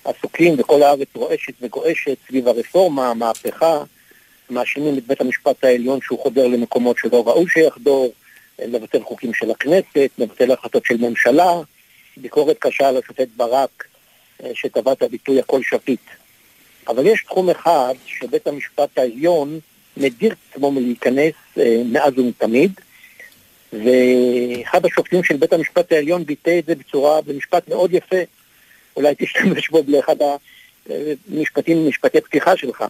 עסוקים 0.04 0.54
וכל 0.58 0.82
הארץ 0.82 1.08
רועשת 1.14 1.52
וגועשת 1.60 2.16
סביב 2.28 2.48
הרפורמה, 2.48 3.10
המהפכה, 3.10 3.82
מאשימים 4.50 4.98
את 4.98 5.06
בית 5.06 5.20
המשפט 5.20 5.64
העליון 5.64 6.00
שהוא 6.02 6.22
חודר 6.22 6.46
למקומות 6.46 6.98
שלא 6.98 7.28
ראוי 7.28 7.48
שיחדור, 7.48 8.12
לבטל 8.58 9.02
חוקים 9.02 9.34
של 9.34 9.50
הכנסת, 9.50 10.10
לבטל 10.18 10.52
החלטות 10.52 10.84
של 10.84 10.96
ממשלה, 10.96 11.52
ביקורת 12.16 12.56
קשה 12.58 12.88
על 12.88 12.96
השופט 12.96 13.28
ברק 13.36 13.84
אה, 14.44 14.50
שטבע 14.54 14.92
את 14.92 15.02
הביטוי 15.02 15.40
הכל 15.40 15.62
שפיט. 15.62 16.00
אבל 16.88 17.06
יש 17.06 17.22
תחום 17.22 17.50
אחד 17.50 17.94
שבית 18.06 18.46
המשפט 18.46 18.98
העליון 18.98 19.58
מדיר 19.96 20.32
את 20.32 20.36
עצמו 20.50 20.70
מלהיכנס 20.70 21.34
אה, 21.58 21.82
מאז 21.92 22.18
ומתמיד, 22.18 22.72
ואחד 23.72 24.86
השופטים 24.86 25.24
של 25.24 25.36
בית 25.36 25.52
המשפט 25.52 25.92
העליון 25.92 26.24
ביטא 26.24 26.58
את 26.58 26.66
זה 26.66 26.74
בצורה, 26.74 27.22
במשפט 27.22 27.68
מאוד 27.68 27.94
יפה, 27.94 28.16
אולי 28.96 29.14
תשתמש 29.18 29.68
בו 29.68 29.82
באחד 29.82 30.16
המשפטים, 31.30 31.88
משפטי 31.88 32.20
פתיחה 32.20 32.56
שלך. 32.56 32.84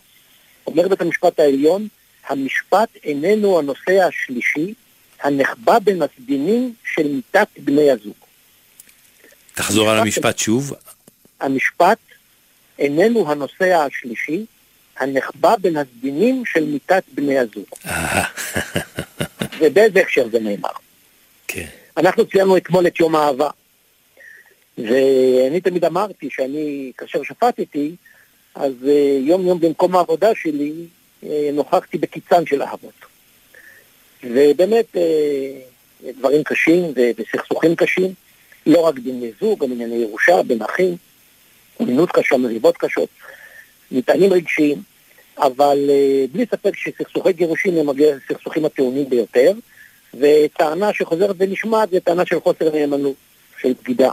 אומר 0.66 0.88
בית 0.88 1.01
המשפט 1.01 1.40
העליון, 1.40 1.88
המשפט 2.28 2.88
איננו 3.05 3.59
הנושא 3.59 4.03
השלישי 4.09 4.74
הנחבא 5.22 5.78
בין 5.78 6.03
הסדינים 6.03 6.74
של 6.94 7.09
מיתת 7.09 7.49
בני 7.59 7.90
הזוג. 7.90 8.14
תחזור 9.55 9.90
על 9.90 9.99
המשפט 9.99 10.38
שוב. 10.38 10.72
המשפט 11.40 11.99
איננו 12.79 13.31
הנושא 13.31 13.74
השלישי 13.74 14.45
הנחבא 14.99 15.57
בין 15.57 15.77
הסדינים 15.77 16.45
של 16.45 16.64
מיתת 16.64 17.03
בני 17.14 17.39
הזוג. 17.39 17.66
ובאיזה 19.61 20.01
הקשר 20.01 20.29
זה 20.33 20.41
נאמר? 20.41 20.68
כן. 21.49 21.66
אנחנו 21.97 22.27
ציינו 22.27 22.57
אתמול 22.57 22.87
את 22.87 23.01
יום 23.01 23.16
האהבה. 23.16 23.51
ואני 24.79 25.61
תמיד 25.61 25.85
אמרתי 25.85 26.29
שאני, 26.31 26.93
כאשר 26.99 27.22
שפטתי, 27.22 27.95
אז 28.55 28.72
אה, 28.89 29.18
יום 29.20 29.47
יום 29.47 29.61
במקום 29.61 29.97
העבודה 29.97 30.31
שלי 30.35 30.72
אה, 31.24 31.51
נוכחתי 31.53 31.99
בקיצן 31.99 32.47
של 32.47 32.62
אהבות. 32.62 33.07
ובאמת 34.24 34.97
אה, 34.97 36.12
דברים 36.18 36.43
קשים 36.45 36.93
וסכסוכים 37.16 37.77
קשים, 37.77 38.14
לא 38.66 38.81
רק 38.81 38.99
דיני 38.99 39.31
זוג, 39.41 39.64
גם 39.64 39.72
ענייני 39.72 39.95
ירושה, 39.95 40.43
בין 40.43 40.62
אחים, 40.62 40.97
מינות 41.81 42.12
קשה, 42.12 42.37
מריבות 42.37 42.77
קשות, 42.77 43.09
מטענים 43.91 44.33
רגשיים, 44.33 44.83
אבל 45.39 45.79
אה, 45.91 46.24
בלי 46.33 46.47
ספק 46.47 46.77
שסכסוכי 46.77 47.33
גירושים 47.33 47.77
הם 47.79 47.87
הסכסוכים 47.89 48.64
הטעונים 48.64 49.09
ביותר, 49.11 49.53
וטענה 50.14 50.93
שחוזרת 50.93 51.37
ונשמעת 51.39 51.91
זה 51.91 52.01
טענה 52.01 52.27
של 52.27 52.41
חוסר 52.41 52.70
נאמנות, 52.74 53.14
של 53.61 53.72
בגידה. 53.83 54.11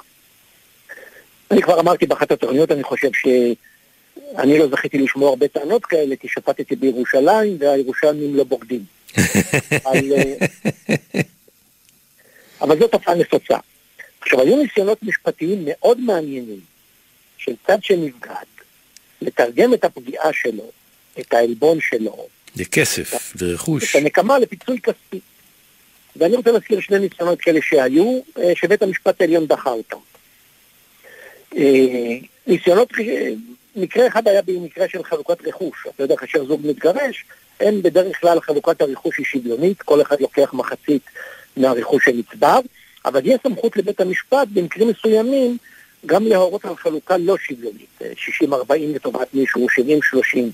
אני 1.52 1.62
כבר 1.62 1.80
אמרתי 1.80 2.06
באחת 2.06 2.32
התוכניות, 2.32 2.72
אני 2.72 2.84
חושב 2.84 3.10
שאני 3.14 4.60
לא 4.60 4.68
זכיתי 4.68 4.98
לשמוע 4.98 5.30
הרבה 5.30 5.48
טענות 5.48 5.86
כאלה, 5.86 6.16
כי 6.16 6.28
שפטתי 6.28 6.76
בירושלים 6.76 7.58
והירושלמים 7.60 8.36
לא 8.36 8.44
בוגדים. 8.44 8.84
אבל, 9.86 10.14
אה, 10.14 10.46
אבל 12.62 12.80
זו 12.80 12.88
תופעה 12.88 13.16
נפוצה. 13.16 13.58
עכשיו, 14.22 14.42
היו 14.42 14.64
ניסיונות 14.64 15.04
משפטיים 15.04 15.62
מאוד 15.66 16.00
מעניינים 16.00 16.73
של 17.46 17.52
צד 17.68 17.84
שנבגד, 17.84 18.46
לתרגם 19.22 19.74
את 19.74 19.84
הפגיעה 19.84 20.34
שלו, 20.34 20.72
את 21.20 21.34
העלבון 21.34 21.78
שלו, 21.82 22.28
לכסף, 22.56 23.34
לרכוש. 23.42 23.96
את 23.96 24.02
הנקמה 24.02 24.40
לפיצוי 24.40 24.80
כספי. 24.80 25.20
ואני 26.16 26.36
רוצה 26.36 26.52
להזכיר 26.52 26.80
שני 26.80 27.00
ניסיונות 27.00 27.42
כאלה 27.42 27.60
שהיו, 27.62 28.20
אה, 28.38 28.52
שבית 28.56 28.82
המשפט 28.82 29.22
העליון 29.22 29.46
דחה 29.46 29.70
אותם. 29.70 29.98
אה, 31.58 32.18
ניסיונות, 32.48 32.92
אה, 33.00 33.30
מקרה 33.76 34.08
אחד 34.08 34.28
היה 34.28 34.42
במקרה 34.42 34.90
של 34.90 35.04
חלוקת 35.04 35.48
רכוש. 35.48 35.88
אתה 35.96 36.04
יודע, 36.04 36.16
כאשר 36.16 36.46
זוג 36.46 36.62
מתגרש, 36.64 37.26
אין 37.60 37.82
בדרך 37.82 38.22
כלל 38.22 38.42
חלוקת 38.42 38.82
הרכוש 38.82 39.18
היא 39.18 39.26
שוויונית, 39.26 39.82
כל 39.82 40.02
אחד 40.02 40.22
לוקח 40.22 40.54
מחצית 40.54 41.02
מהרכוש 41.58 42.06
שנצבר, 42.06 42.60
אבל 43.06 43.22
יש 43.24 43.40
סמכות 43.44 43.78
לבית 43.78 44.02
המשפט 44.02 44.48
במקרים 44.54 44.88
מסוימים 44.88 45.58
גם 46.06 46.28
להורות 46.28 46.66
על 46.66 46.76
חלוקה 46.76 47.18
לא 47.18 47.38
שוויונית, 47.38 48.02
אה, 48.02 48.12
60-40 48.16 48.96
לטובת 48.96 49.34
מישהו, 49.34 49.68
70-30 49.70 50.52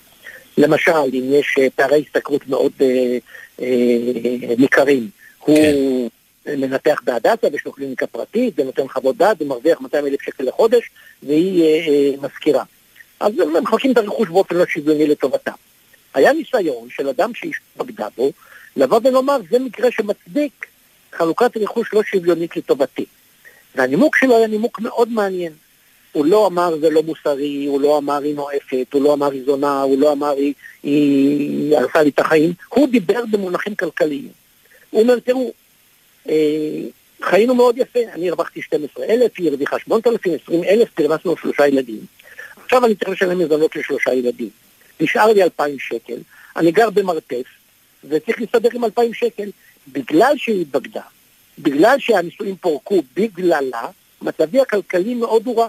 למשל, 0.58 0.92
אם 1.14 1.24
יש 1.32 1.56
אה, 1.60 1.68
פערי 1.76 2.02
השתכרות 2.02 2.48
מאוד 2.48 2.72
אה, 2.82 3.18
אה, 3.62 4.56
ניכרים, 4.58 5.10
הוא 5.40 6.10
מנתח 6.46 7.02
בהדסה, 7.04 7.48
ויש 7.52 7.66
לו 7.66 7.72
קליניקה 7.72 8.08
פרטית, 8.08 8.54
ונותן 8.58 8.88
חוות 8.88 9.18
דעת, 9.18 9.42
ומרוויח 9.42 9.82
200 9.82 10.06
אלף 10.06 10.22
שקל 10.22 10.44
לחודש, 10.44 10.90
והיא 11.24 11.64
אה, 11.64 11.68
אה, 11.68 12.12
מזכירה. 12.22 12.64
אז 13.20 13.40
הם 13.40 13.64
מחלקים 13.64 13.92
את 13.92 13.98
הרכוש 13.98 14.30
באופן 14.30 14.56
לא 14.56 14.66
שוויוני 14.66 15.08
לטובתם. 15.08 15.52
היה 16.14 16.34
ניסיון 16.34 16.88
של 16.90 17.10
אדם 17.10 17.34
שאשתו 17.34 17.84
בגדה 17.86 18.08
בו, 18.18 18.32
לבוא 18.76 19.00
ולומר, 19.04 19.38
זה 19.52 19.60
מקרה 19.60 19.92
שמצדיק 19.92 20.66
חלוקת 21.12 21.58
רכוש 21.58 21.94
לא 21.94 22.04
שוויונית 22.04 22.58
לטובתי. 22.58 23.06
והנימוק 23.76 24.18
שלו 24.18 24.38
היה 24.38 24.48
נימוק 24.48 24.80
מאוד 24.80 25.10
מעניין. 25.12 25.54
הוא 26.12 26.26
לא 26.26 26.48
אמר 26.48 26.80
זה 26.80 26.90
לא 26.90 27.04
מוסרי, 27.04 27.66
הוא 27.66 27.82
לא 27.82 27.98
אמר 27.98 28.24
היא 28.24 28.36
נואפת, 28.36 28.94
הוא 28.94 29.04
לא 29.04 29.14
אמר 29.14 29.32
היא 29.32 29.44
זונה, 29.46 29.82
הוא 29.82 30.00
לא 30.00 30.12
אמר 30.12 30.32
היא, 30.32 30.54
היא 30.84 31.78
הרסה 31.78 32.04
לי 32.04 32.10
את 32.10 32.20
החיים, 32.20 32.54
הוא 32.70 32.88
דיבר 32.90 33.24
במונחים 33.32 33.76
כלכליים. 33.76 34.28
הוא 34.90 35.02
אומר, 35.02 35.20
תראו, 35.20 35.54
אה, 36.30 36.36
חיינו 37.22 37.56
מאוד 37.56 37.78
יפה, 37.78 38.00
אני 38.14 38.30
הרווחתי 38.30 38.62
12,000, 38.62 39.32
היא 39.38 39.50
הרוויחה 39.50 39.80
8,000, 39.80 40.34
20,000, 40.48 40.88
פרנסנו 40.96 41.38
שלושה 41.38 41.68
ילדים. 41.68 42.00
עכשיו 42.64 42.86
אני 42.86 42.96
צריך 42.96 43.10
לשלם 43.10 43.40
מזונות 43.40 43.76
לשלושה 43.76 44.14
ילדים. 44.14 44.50
נשאר 45.00 45.26
לי 45.34 45.44
2,000 45.44 45.80
שקל, 45.80 46.18
אני 46.56 46.72
גר 46.72 46.90
במרתף, 46.90 47.46
וצריך 48.10 48.42
להסתדר 48.42 48.70
עם 48.74 48.86
2,000 48.86 49.14
שקל. 49.14 49.50
בגלל 49.92 50.34
שהיא 50.38 50.62
התבגדה, 50.62 51.02
בגלל 51.60 51.96
שהנישואים 52.00 52.56
פורקו 52.56 53.04
בגללה, 53.16 53.86
מצבי 54.22 54.60
הכלכלי 54.62 55.14
מאוד 55.16 55.46
הורע. 55.48 55.68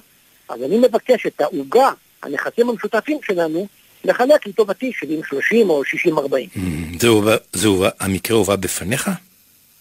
אז 0.48 0.62
אני 0.62 0.78
מבקש 0.78 1.26
את 1.26 1.40
העוגה, 1.40 1.90
הנכסים 2.22 2.68
המשותפים 2.68 3.18
שלנו, 3.26 3.66
לחלק 4.04 4.46
לטובתי 4.46 4.92
70-30 4.92 5.68
או 5.68 5.82
60-40. 5.84 6.58
זה 7.00 7.08
הובא- 7.08 7.36
זה 7.52 7.68
הובא- 7.68 7.90
המקרה 8.00 8.36
הובא 8.36 8.56
בפניך? 8.56 9.10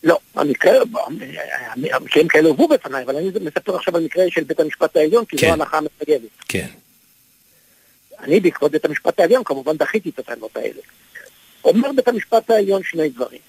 לא, 0.04 0.18
המקרה, 0.36 0.72
המקרים 1.92 2.28
כאלה 2.28 2.50
הובאו 2.50 2.68
בפניי, 2.68 3.04
אבל 3.04 3.16
אני 3.16 3.30
מספר 3.42 3.76
עכשיו 3.76 3.98
על 3.98 4.04
מקרה 4.04 4.24
של 4.30 4.44
בית 4.44 4.60
המשפט 4.60 4.98
העליון, 4.98 5.26
כי 5.26 5.38
זו 5.38 5.46
ההנחה 5.46 5.78
המחייבת. 5.78 6.30
כן. 6.48 6.68
אני 8.20 8.40
בעקבות 8.40 8.72
בית 8.72 8.86
המשפט 8.86 9.20
העליון 9.20 9.44
כמובן 9.44 9.78
דחיתי 9.78 10.10
את 10.10 10.20
הטענות 10.20 10.58
האלה. 10.58 10.82
אומר 11.64 11.92
בית 11.96 12.08
המשפט 12.08 12.50
העליון 12.50 12.82
שני 12.84 13.10
דברים. 13.10 13.40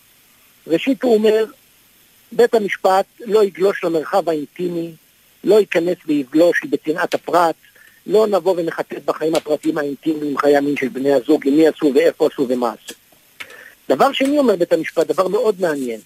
ראשית 0.66 1.02
הוא 1.02 1.14
אומר, 1.14 1.44
בית 2.32 2.54
המשפט 2.54 3.06
לא 3.20 3.44
יגלוש 3.44 3.84
למרחב 3.84 4.28
האינטימי, 4.28 4.92
לא 5.44 5.60
ייכנס 5.60 5.96
ויגלוש 6.06 6.64
בצנעת 6.64 7.14
הפרט, 7.14 7.54
לא 8.06 8.26
נבוא 8.26 8.54
ונחטט 8.56 9.04
בחיים 9.04 9.34
הפרטיים 9.34 9.78
האינטימיים, 9.78 10.38
חיי 10.38 10.56
המין 10.56 10.76
של 10.76 10.88
בני 10.88 11.12
הזוג, 11.12 11.46
עם 11.46 11.56
מי 11.56 11.68
עשו 11.68 11.92
ואיפה 11.94 12.26
עשו 12.32 12.46
ומה 12.48 12.72
עשו. 12.72 12.94
דבר 13.88 14.12
שני 14.12 14.38
אומר 14.38 14.56
בית 14.56 14.72
המשפט, 14.72 15.06
דבר 15.06 15.28
מאוד 15.28 15.60
מעניין. 15.60 16.00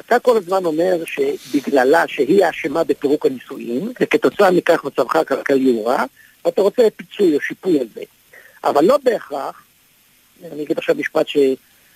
אתה 0.00 0.18
כל 0.18 0.36
הזמן 0.36 0.64
אומר 0.64 0.96
שבגללה 1.04 2.08
שהיא 2.08 2.44
האשמה 2.44 2.84
בפירוק 2.84 3.26
הנישואים, 3.26 3.92
וכתוצאה 4.00 4.50
מכך 4.50 4.84
מצבך 4.84 5.16
הכלכלי 5.16 5.70
הוא 5.70 5.88
רע, 5.88 6.04
ואתה 6.44 6.62
רוצה 6.62 6.82
פיצוי 6.96 7.34
או 7.36 7.40
שיפוי 7.40 7.80
על 7.80 7.86
זה. 7.94 8.02
אבל 8.64 8.84
לא 8.84 8.98
בהכרח, 9.02 9.62
אני 10.52 10.62
אגיד 10.62 10.78
עכשיו 10.78 10.94
משפט 10.94 11.26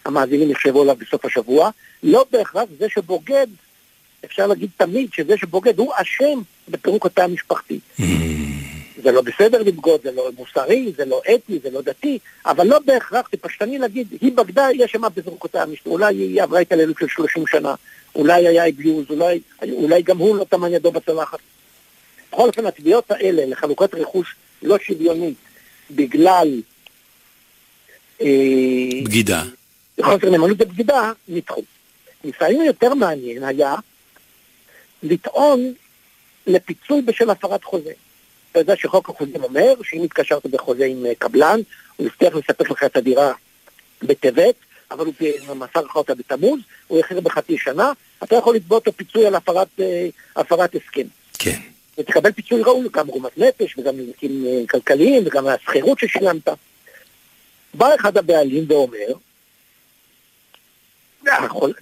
שהמאזינים 0.06 0.50
יחשבו 0.50 0.82
עליו 0.82 0.96
בסוף 0.96 1.24
השבוע, 1.24 1.70
לא 2.02 2.26
בהכרח 2.32 2.68
זה 2.78 2.88
שבוגד, 2.88 3.46
אפשר 4.24 4.46
להגיד 4.46 4.70
תמיד 4.76 5.08
שזה 5.12 5.36
שבוגד 5.36 5.78
הוא 5.78 5.92
אשם 5.96 6.40
בפירוק 6.68 7.06
התא 7.06 7.20
המשפחתי. 7.20 7.80
זה 9.02 9.12
לא 9.12 9.22
בסדר 9.22 9.62
לבגוד, 9.62 10.00
זה 10.02 10.12
לא 10.12 10.30
מוסרי, 10.38 10.92
זה 10.96 11.04
לא 11.04 11.20
אתי, 11.34 11.58
זה 11.62 11.70
לא 11.70 11.82
דתי, 11.82 12.18
אבל 12.46 12.66
לא 12.66 12.78
בהכרח, 12.78 13.28
זה 13.32 13.38
פשטני 13.40 13.78
להגיד, 13.78 14.06
היא 14.20 14.32
בגדה, 14.32 14.66
היא 14.66 14.84
אשמה 14.84 15.08
בפירוק 15.08 15.44
התא 15.44 15.58
המשפחתי, 15.58 15.90
אולי 15.90 16.16
היא 16.16 16.42
עברה 16.42 16.60
התעללות 16.60 16.96
של 17.00 17.08
30 17.08 17.46
שנה, 17.46 17.74
אולי 18.14 18.46
היה 18.46 18.68
אביוז, 18.68 19.06
אולי, 19.10 19.40
אולי 19.72 20.02
גם 20.02 20.18
הוא 20.18 20.36
לא 20.36 20.44
טמן 20.44 20.72
ידו 20.72 20.92
בצלחת. 20.92 21.38
בכל 22.32 22.48
אופן, 22.48 22.66
התביעות 22.66 23.10
האלה 23.10 23.46
לחלוקת 23.46 23.94
רכוש 23.94 24.34
לא 24.62 24.76
שוויונית 24.78 25.36
בגלל 25.90 26.60
אה, 28.20 28.26
בגידה. 29.04 29.42
חוסר 30.02 30.30
נאמנות 30.30 30.56
ובגידה, 30.60 31.12
נדחו. 31.28 31.62
ניסיון 32.24 32.64
יותר 32.64 32.94
מעניין 32.94 33.44
היה 33.44 33.74
לטעון 35.02 35.72
לפיצוי 36.46 37.02
בשל 37.02 37.30
הפרת 37.30 37.64
חוזה. 37.64 37.92
אתה 38.52 38.60
יודע 38.60 38.76
שחוק 38.76 39.10
החוזים 39.10 39.42
אומר 39.42 39.74
שאם 39.82 40.02
התקשרת 40.02 40.46
בחוזה 40.46 40.84
עם 40.84 41.06
אה, 41.06 41.14
קבלן, 41.18 41.60
הוא 41.96 42.06
הבטיח 42.06 42.34
לספק 42.34 42.70
לך 42.70 42.84
את 42.84 42.96
הדירה 42.96 43.32
בטבת, 44.02 44.54
אבל 44.90 45.06
הוא 45.06 45.56
מסר 45.56 45.80
לך 45.80 45.96
אותה 45.96 46.14
בתמוז, 46.14 46.60
הוא 46.86 46.98
יחזיר 46.98 47.20
בחצי 47.20 47.58
שנה, 47.58 47.92
אתה 48.22 48.36
יכול 48.36 48.56
לתבוע 48.56 48.78
אותו 48.78 48.92
פיצוי 48.92 49.26
על 49.26 49.34
הפרת, 49.34 49.68
אה, 49.80 50.08
הפרת 50.36 50.74
הסכם. 50.74 51.06
כן. 51.38 51.60
ותקבל 51.98 52.32
פיצוי 52.32 52.62
ראוי, 52.62 52.88
גם 52.92 53.06
עוגמת 53.06 53.38
נפש 53.38 53.78
וגם 53.78 53.94
נזקים 53.96 54.44
אה, 54.46 54.62
כלכליים 54.68 55.22
וגם 55.26 55.46
השכירות 55.46 55.98
ששילמת. 55.98 56.48
בא 57.74 57.94
אחד 58.00 58.16
הבעלים 58.16 58.64
ואומר, 58.68 59.12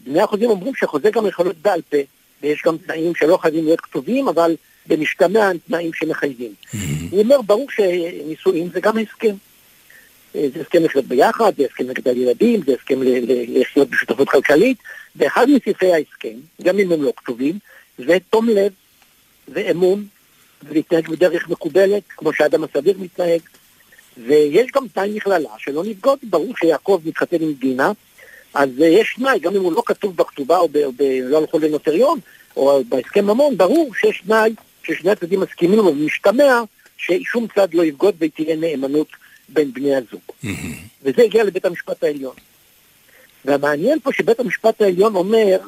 דיני 0.05 0.21
החוזים 0.21 0.51
אומרים 0.51 0.75
שחוזה 0.75 1.11
גם 1.11 1.27
יכול 1.27 1.47
להיות 1.47 1.57
בעל 1.63 1.81
פה, 1.83 1.97
ויש 2.43 2.63
גם 2.67 2.77
תנאים 2.77 3.15
שלא 3.15 3.37
חייבים 3.37 3.65
להיות 3.65 3.81
כתובים, 3.81 4.29
אבל 4.29 4.57
במשתמע 4.87 5.45
הם 5.45 5.57
תנאים 5.67 5.91
שמחייבים. 5.95 6.53
הוא 7.11 7.23
אומר, 7.23 7.43
ברור 7.43 7.67
שנישואים 7.71 8.69
זה 8.73 8.81
גם 8.81 8.99
הסכם. 8.99 9.35
אה, 10.37 10.47
זה 10.55 10.61
הסכם 10.61 10.85
לחיות 10.85 11.05
ביחד, 11.05 11.53
זה 11.57 11.65
הסכם 11.71 11.89
לגדל 11.89 12.17
ילדים, 12.17 12.61
זה 12.67 12.73
הסכם 12.81 13.01
לחיות 13.49 13.91
בשותפות 13.91 14.29
כלכלית, 14.29 14.79
ואחד 15.17 15.47
מסעיפי 15.49 15.93
ההסכם, 15.93 16.35
גם 16.63 16.79
אם 16.79 16.93
הם 16.93 17.03
לא 17.03 17.13
כתובים, 17.17 17.59
זה 17.99 18.17
תום 18.31 18.49
לב 18.49 18.73
ואמון, 19.49 20.07
ולהתנהג 20.63 21.09
בדרך 21.09 21.49
מקובלת, 21.49 22.03
כמו 22.09 22.33
שהאדם 22.33 22.65
הסביר 22.65 22.95
מתנהג. 22.99 23.41
ויש 24.27 24.71
גם 24.75 24.89
תנאי 24.89 25.17
מכללה 25.17 25.51
שלא 25.59 25.85
נבגוד, 25.85 26.19
ברור 26.23 26.57
שיעקב 26.57 27.01
מתחתן 27.05 27.37
עם 27.41 27.53
דינה, 27.53 27.93
אז 28.55 28.69
אה, 28.83 28.87
יש 28.87 29.15
תנאי, 29.17 29.39
גם 29.39 29.57
אם 29.57 29.63
הוא 29.63 29.73
לא 29.73 29.83
כתוב 29.87 30.17
בכתובה 30.17 30.59
או, 30.59 30.69
ב, 30.69 30.77
או 30.77 30.93
ב, 30.93 31.03
לא 31.23 31.39
הלכו 31.39 31.59
לנוטריון, 31.59 32.19
או 32.57 32.83
בהסכם 32.89 33.25
ממון, 33.25 33.57
ברור 33.57 33.95
שיש 33.95 34.23
תנאי 34.27 34.55
ששני 34.83 35.11
הצדדים 35.11 35.41
מסכימים 35.41 35.79
לו 35.79 35.87
ומשתמע 35.87 36.63
ששום 36.97 37.47
צד 37.55 37.75
לא 37.75 37.85
יבגוד 37.85 38.15
ותהיה 38.19 38.57
נאמנות 38.57 39.09
בין 39.49 39.73
בני 39.73 39.97
הזוג. 39.97 40.21
וזה 41.03 41.23
הגיע 41.23 41.45
לבית 41.45 41.65
המשפט 41.65 42.05
העליון. 42.05 42.35
והמעניין 43.45 44.01
פה 44.01 44.13
שבית 44.13 44.41
המשפט 44.41 44.83
העליון 44.83 45.15
אומר, 45.15 45.59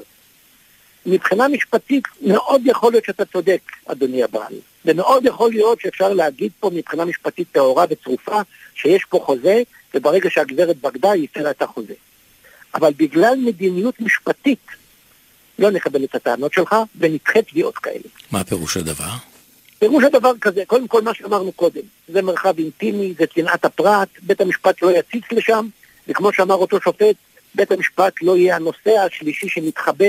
מבחינה 1.07 1.49
משפטית 1.49 2.05
מאוד 2.23 2.63
יכול 2.65 2.93
להיות 2.93 3.05
שאתה 3.05 3.25
צודק, 3.25 3.61
אדוני 3.87 4.23
הבעל. 4.23 4.55
ומאוד 4.85 5.27
יכול 5.27 5.51
להיות 5.51 5.81
שאפשר 5.81 6.13
להגיד 6.13 6.53
פה 6.61 6.71
מבחינה 6.75 7.05
משפטית 7.05 7.49
טהורה 7.53 7.85
וצרופה 7.91 8.41
שיש 8.75 9.05
פה 9.05 9.19
חוזה, 9.25 9.63
וברגע 9.95 10.31
שהגברת 10.31 10.77
בגדה 10.81 11.11
היא 11.11 11.25
הפרה 11.31 11.51
את 11.51 11.63
החוזה. 11.63 11.95
אבל 12.77 12.93
בגלל 12.97 13.35
מדיניות 13.45 14.01
משפטית 14.01 14.67
לא 15.59 15.71
נקבל 15.71 16.05
את 16.05 16.15
הטענות 16.15 16.53
שלך 16.53 16.77
ונדחה 16.99 17.43
תביעות 17.43 17.79
כאלה. 17.79 18.05
מה 18.31 18.45
פירוש 18.45 18.77
הדבר? 18.77 19.11
פירוש 19.79 20.05
הדבר 20.05 20.33
כזה, 20.41 20.63
קודם 20.67 20.89
כל 20.89 21.03
מה 21.03 21.15
שאמרנו 21.15 21.53
קודם, 21.53 21.81
זה 22.09 22.23
מרחב 22.23 22.59
אינטימי, 22.59 23.15
זה 23.19 23.25
צנעת 23.35 23.65
הפרט, 23.65 24.09
בית 24.23 24.41
המשפט 24.41 24.83
לא 24.83 24.99
יציץ 24.99 25.25
לשם, 25.33 25.69
וכמו 26.09 26.33
שאמר 26.33 26.55
אותו 26.55 26.81
שופט, 26.81 27.17
בית 27.55 27.73
המשפט 27.73 28.13
לא 28.23 28.37
יהיה 28.37 28.57
הנושא 28.57 28.91
השלישי 29.07 29.49
שמתחבא 29.49 30.07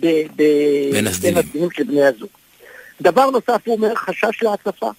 ב- 0.00 0.06
ב- 0.36 0.90
בין 0.92 1.06
הצדדים. 1.06 1.36
הצדדים 1.36 1.70
של 1.70 1.82
בני 1.84 2.04
הזוג. 2.04 2.28
דבר 3.00 3.30
נוסף, 3.30 3.60
הוא 3.64 3.76
אומר, 3.76 3.94
חשש 3.94 4.42
להצפה. 4.42 4.90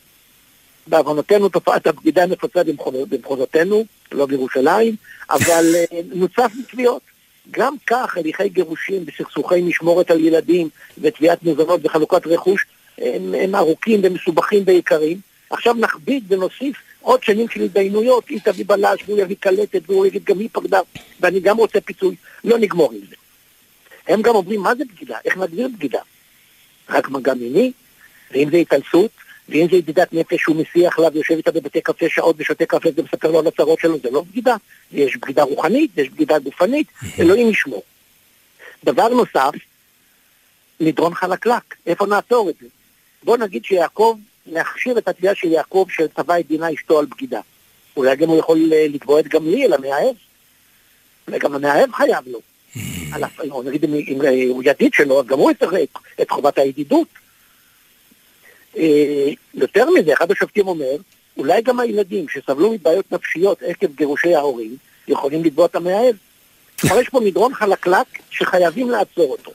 בעוונותינו 0.89 1.49
תופעת 1.49 1.87
הבגידה 1.87 2.25
נפוצה 2.25 2.61
במחוז- 2.63 3.05
במחוזותינו, 3.09 3.85
לא 4.11 4.25
בירושלים, 4.25 4.95
אבל 5.29 5.75
אה, 5.75 5.99
נוצף 6.13 6.51
בתביעות. 6.59 7.01
גם 7.51 7.75
כך 7.87 8.17
הליכי 8.17 8.49
גירושים 8.49 9.05
בסכסוכי 9.05 9.61
משמורת 9.61 10.11
על 10.11 10.19
ילדים 10.25 10.69
ותביעת 11.01 11.43
מזונות 11.43 11.79
וחלוקת 11.83 12.27
רכוש 12.27 12.65
הם, 12.97 13.35
הם 13.43 13.55
ארוכים 13.55 13.99
ומסובכים 14.03 14.63
ויקרים. 14.65 15.19
עכשיו 15.49 15.73
נכביד 15.73 16.23
ונוסיף 16.27 16.77
עוד 17.01 17.23
שנים 17.23 17.49
של 17.49 17.61
התדיינויות, 17.61 18.27
היא 18.29 18.39
תביא 18.43 18.65
בלש 18.67 19.01
והוא 19.05 19.19
יביא 19.19 19.35
קלטת 19.39 19.81
והוא 19.89 20.05
יגיד 20.05 20.23
גם 20.23 20.39
היא 20.39 20.49
פקדה 20.51 20.79
ואני 21.19 21.39
גם 21.39 21.57
רוצה 21.57 21.81
פיצוי. 21.81 22.15
לא 22.43 22.57
נגמור 22.57 22.91
עם 22.91 22.99
זה. 23.09 23.15
הם 24.07 24.21
גם 24.21 24.35
אומרים 24.35 24.61
מה 24.61 24.75
זה 24.75 24.83
בגידה, 24.93 25.17
איך 25.25 25.37
נגדיר 25.37 25.67
בגידה? 25.77 25.99
רק 26.89 27.09
מגע 27.09 27.33
מיני, 27.33 27.71
ואם 28.31 28.49
זה 28.51 28.57
התעלסות, 28.57 29.11
ואם 29.49 29.67
זה 29.71 29.75
ידידת 29.75 30.13
נפש 30.13 30.41
שהוא 30.41 30.55
מסיח 30.55 30.99
לה 30.99 31.07
ויושב 31.13 31.33
איתה 31.33 31.51
בבתי 31.51 31.81
קפה 31.81 32.05
שעות 32.09 32.35
ושותה 32.39 32.65
קפה 32.65 32.89
ומספר 32.95 33.31
לו 33.31 33.39
על 33.39 33.47
הצרות 33.47 33.79
שלו, 33.79 33.97
זה 34.03 34.09
לא 34.11 34.21
בגידה. 34.21 34.55
יש 34.91 35.17
בגידה 35.17 35.43
רוחנית, 35.43 35.97
יש 35.97 36.09
בגידה 36.09 36.39
גופנית, 36.39 36.87
אלוהים 37.19 37.49
ישמור. 37.49 37.83
דבר 38.83 39.07
נוסף, 39.07 39.51
מדרון 40.79 41.13
חלקלק, 41.13 41.75
איפה 41.85 42.05
נעצור 42.05 42.49
את 42.49 42.55
זה? 42.61 42.67
בוא 43.23 43.37
נגיד 43.37 43.65
שיעקב, 43.65 44.17
להכשיר 44.45 44.97
את 44.97 45.07
התביעה 45.07 45.35
של 45.35 45.47
יעקב 45.47 45.85
שתבע 45.89 46.39
את 46.39 46.47
דינה 46.47 46.73
אשתו 46.73 46.99
על 46.99 47.05
בגידה. 47.05 47.39
אולי 47.97 48.15
גם 48.15 48.29
הוא 48.29 48.39
יכול 48.39 48.73
אה, 48.73 48.85
לתבוע 48.89 49.19
את 49.19 49.27
גמליאל, 49.27 49.73
המאהב. 49.73 50.15
אולי 51.27 51.39
גם 51.39 51.53
המאהב 51.53 51.91
חייב 51.91 52.27
לו. 52.27 52.39
על 53.13 53.23
או 53.51 53.63
נגיד 53.63 53.83
אם, 53.83 54.21
אה, 54.21 54.29
הוא 54.49 54.63
ידיד 54.65 54.93
שלו, 54.93 55.19
אז 55.19 55.25
גם 55.25 55.39
הוא 55.39 55.51
יצטרך 55.51 55.73
את 56.21 56.31
חובת 56.31 56.57
הידידות. 56.57 57.07
אה, 58.77 59.29
יותר 59.53 59.89
מזה, 59.89 60.13
אחד 60.13 60.31
השופטים 60.31 60.67
אומר, 60.67 60.95
אולי 61.37 61.61
גם 61.61 61.79
הילדים 61.79 62.25
שסבלו 62.29 62.71
מבעיות 62.73 63.11
נפשיות 63.11 63.61
עקב 63.63 63.87
גירושי 63.95 64.35
ההורים, 64.35 64.75
יכולים 65.07 65.43
לתבוע 65.43 65.65
את 65.65 65.75
המאהב. 65.75 66.15
כלומר, 66.81 66.99
יש 67.01 67.09
פה 67.09 67.19
מדרון 67.19 67.53
חלקלק 67.53 68.07
שחייבים 68.29 68.89
לעצור 68.89 69.31
אותו. 69.31 69.51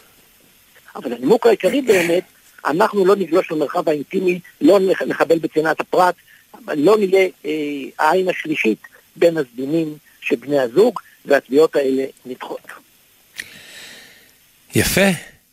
אבל 0.96 1.12
הנימוק 1.12 1.46
העיקרי 1.46 1.82
באמת, 1.82 2.24
אנחנו 2.66 3.04
לא 3.06 3.16
נגלוש 3.16 3.50
למרחב 3.50 3.88
האינטימי, 3.88 4.40
לא 4.60 4.80
נח- 4.80 5.02
נחבל 5.02 5.38
בצנעת 5.38 5.80
הפרט, 5.80 6.14
לא 6.68 6.96
נהיה 6.98 7.28
אה, 7.44 7.50
העין 7.98 8.28
השלישית 8.28 8.78
בין 9.16 9.36
הסדינים 9.38 9.96
של 10.20 10.36
בני 10.36 10.58
הזוג, 10.60 11.00
והתביעות 11.24 11.76
האלה 11.76 12.04
נדחות. 12.26 12.60
יפה, 14.74 15.06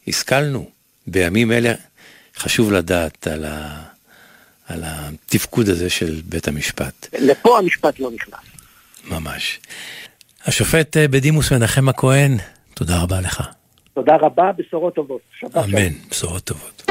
השכלנו. 0.07 0.69
בימים 1.07 1.51
אלה 1.51 1.73
חשוב 2.41 2.71
לדעת 2.71 3.27
על, 3.27 3.45
ה... 3.45 3.83
על 4.67 4.83
התפקוד 4.83 5.69
הזה 5.69 5.89
של 5.89 6.21
בית 6.25 6.47
המשפט, 6.47 7.07
לפה 7.19 7.57
המשפט 7.57 7.99
לא 7.99 8.11
נכנס. 8.11 8.39
ממש. 9.05 9.59
השופט 10.45 10.97
אה, 10.97 11.07
בדימוס 11.07 11.51
מנחם 11.51 11.89
הכהן, 11.89 12.37
תודה 12.73 13.01
רבה 13.01 13.21
לך. 13.21 13.47
תודה 13.93 14.15
רבה, 14.21 14.51
בשורות 14.57 14.95
טובות. 14.95 15.21
אמן, 15.57 15.93
בשורות 16.09 16.43
טובות. 16.43 16.83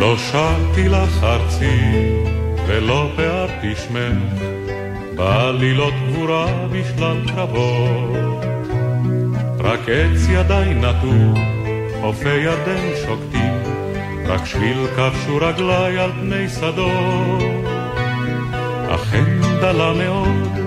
לא 0.00 0.16
שרתי 0.18 0.88
לך 0.88 1.22
ארצי 1.24 2.13
ולא 2.76 3.08
פערתי 3.16 3.74
שמך 3.76 4.42
בעלילות 5.16 5.94
גבורה 6.08 6.46
בשלל 6.72 7.16
קרבות. 7.34 8.44
רק 9.58 9.80
עץ 9.88 10.26
ידיי 10.28 10.74
נטו, 10.74 11.40
חופי 12.00 12.28
ירדן 12.28 12.90
שוקטים 13.06 13.52
רק 14.26 14.46
שביל 14.46 14.86
כבשו 14.96 15.36
רגליי 15.36 15.98
על 15.98 16.10
פני 16.12 16.48
שדות. 16.48 17.64
אכן 18.88 19.40
דלה 19.60 19.92
מאוד, 19.92 20.58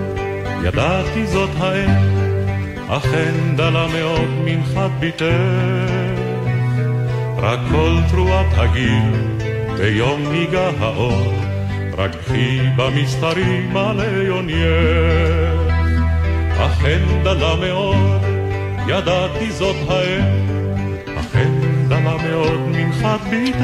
ידעתי 0.64 1.26
זאת 1.26 1.50
העת 1.58 2.02
אכן 2.88 3.56
דלה 3.56 3.86
מאוד 3.86 4.28
מנחת 4.44 4.90
ביתך 5.00 5.24
רק 7.36 7.58
כל 7.70 7.96
תרועת 8.10 8.46
הגיל 8.56 9.12
ביום 9.76 10.32
ניגע 10.32 10.70
האור, 10.80 11.47
רק 11.98 12.10
קחי 12.16 12.60
במסתרים 12.76 13.76
על 13.76 14.00
עיונייך. 14.00 15.72
אכן 16.58 16.98
דלה 17.22 17.56
מאוד, 17.56 18.22
ידעתי 18.88 19.50
זאת 19.50 19.76
העת, 19.88 20.24
אכן 21.18 21.50
דלה 21.88 22.16
מאוד 22.16 22.60
מנחת 22.68 23.20
ביתך. 23.30 23.58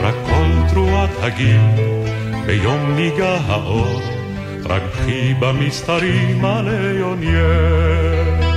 רק 0.00 0.14
כל 0.26 0.74
תרועת 0.74 1.10
הגיל 1.20 1.60
ביום 2.46 2.94
ניגע 2.96 3.38
האור, 3.46 4.00
רק 4.64 4.82
קחי 4.92 5.34
במסתרים 5.40 6.44
על 6.44 6.68
עיונייך. 6.68 8.47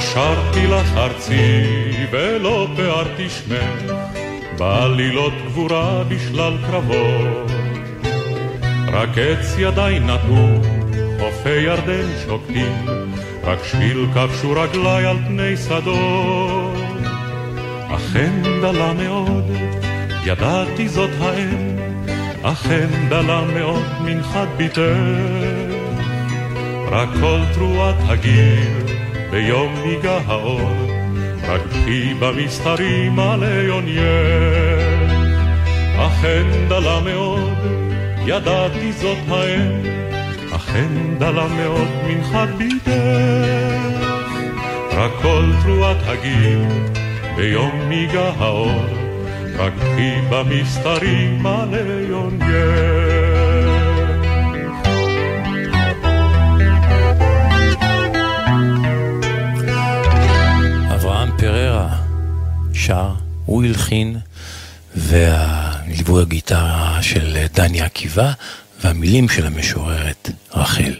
שרתי 0.00 0.66
לך 0.66 0.96
ארצי 0.96 1.62
ולא 2.10 2.68
פערתי 2.76 3.28
שמך 3.28 3.92
בעלילות 4.58 5.32
גבורה 5.46 6.04
בשלל 6.08 6.56
קרבות. 6.66 7.50
רק 8.92 9.08
עץ 9.18 9.54
ידיי 9.58 10.00
נטו, 10.00 10.68
חופי 11.20 11.50
ירדן 11.50 12.06
שוקטים 12.26 12.86
רק 13.44 13.58
שביל 13.64 14.06
כבשו 14.14 14.50
רגליי 14.50 15.06
על 15.06 15.16
פני 15.26 15.56
שדות. 15.56 16.76
אכן 17.94 18.42
דלה 18.62 18.92
מאוד, 18.92 19.50
ידעתי 20.24 20.88
זאת 20.88 21.10
האם 21.20 21.76
אכן 22.42 22.88
דלה 23.08 23.44
מאוד 23.54 23.84
מנחת 24.04 24.48
ביתך. 24.56 24.80
רק 26.90 27.08
כל 27.20 27.40
תרועת 27.54 27.96
הגיל 28.08 28.97
ביום 29.30 29.74
ניגע 29.84 30.18
האור, 30.26 30.70
רק 31.48 31.60
קחי 31.70 32.14
במסתרים 32.14 33.18
על 33.18 33.44
עיונייך. 33.44 35.12
אכן 35.96 36.44
דלה 36.68 37.00
מאוד, 37.00 37.58
ידעתי 38.26 38.92
זאת 38.92 39.18
האם, 39.28 39.82
אכן 40.52 40.88
דלה 41.18 41.48
מאוד 41.48 41.88
מנחת 42.06 42.48
ביתך. 42.48 42.90
רק 44.92 45.10
כל 45.22 45.44
תרועת 45.62 45.96
הגיל 46.06 46.64
ביום 47.36 47.80
ניגע 47.88 48.30
האור, 48.38 48.84
רק 49.58 49.72
קחי 49.78 50.14
במסתרים 50.30 51.46
על 51.46 51.74
עיונייך. 51.74 53.17
שר, 62.88 63.12
הוא 63.46 63.64
הלחין, 63.64 64.16
והליווי 64.94 66.22
הגיטרה 66.22 66.98
של 67.02 67.46
דני 67.54 67.80
עקיבא, 67.80 68.32
והמילים 68.84 69.28
של 69.28 69.46
המשוררת 69.46 70.30
רחל. 70.54 70.94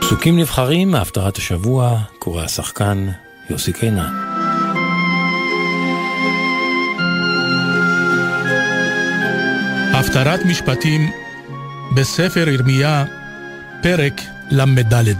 פסוקים 0.00 0.38
נבחרים 0.38 0.90
מהפטרת 0.90 1.36
השבוע, 1.36 1.98
קורא 2.18 2.42
השחקן 2.42 3.08
יוסי 3.50 3.72
קינן. 3.72 4.14
הפטרת 9.94 10.40
משפטים 10.44 11.10
בספר 11.94 12.48
ירמיה, 12.48 13.04
פרק 13.82 14.20
ל"ד. 14.52 15.14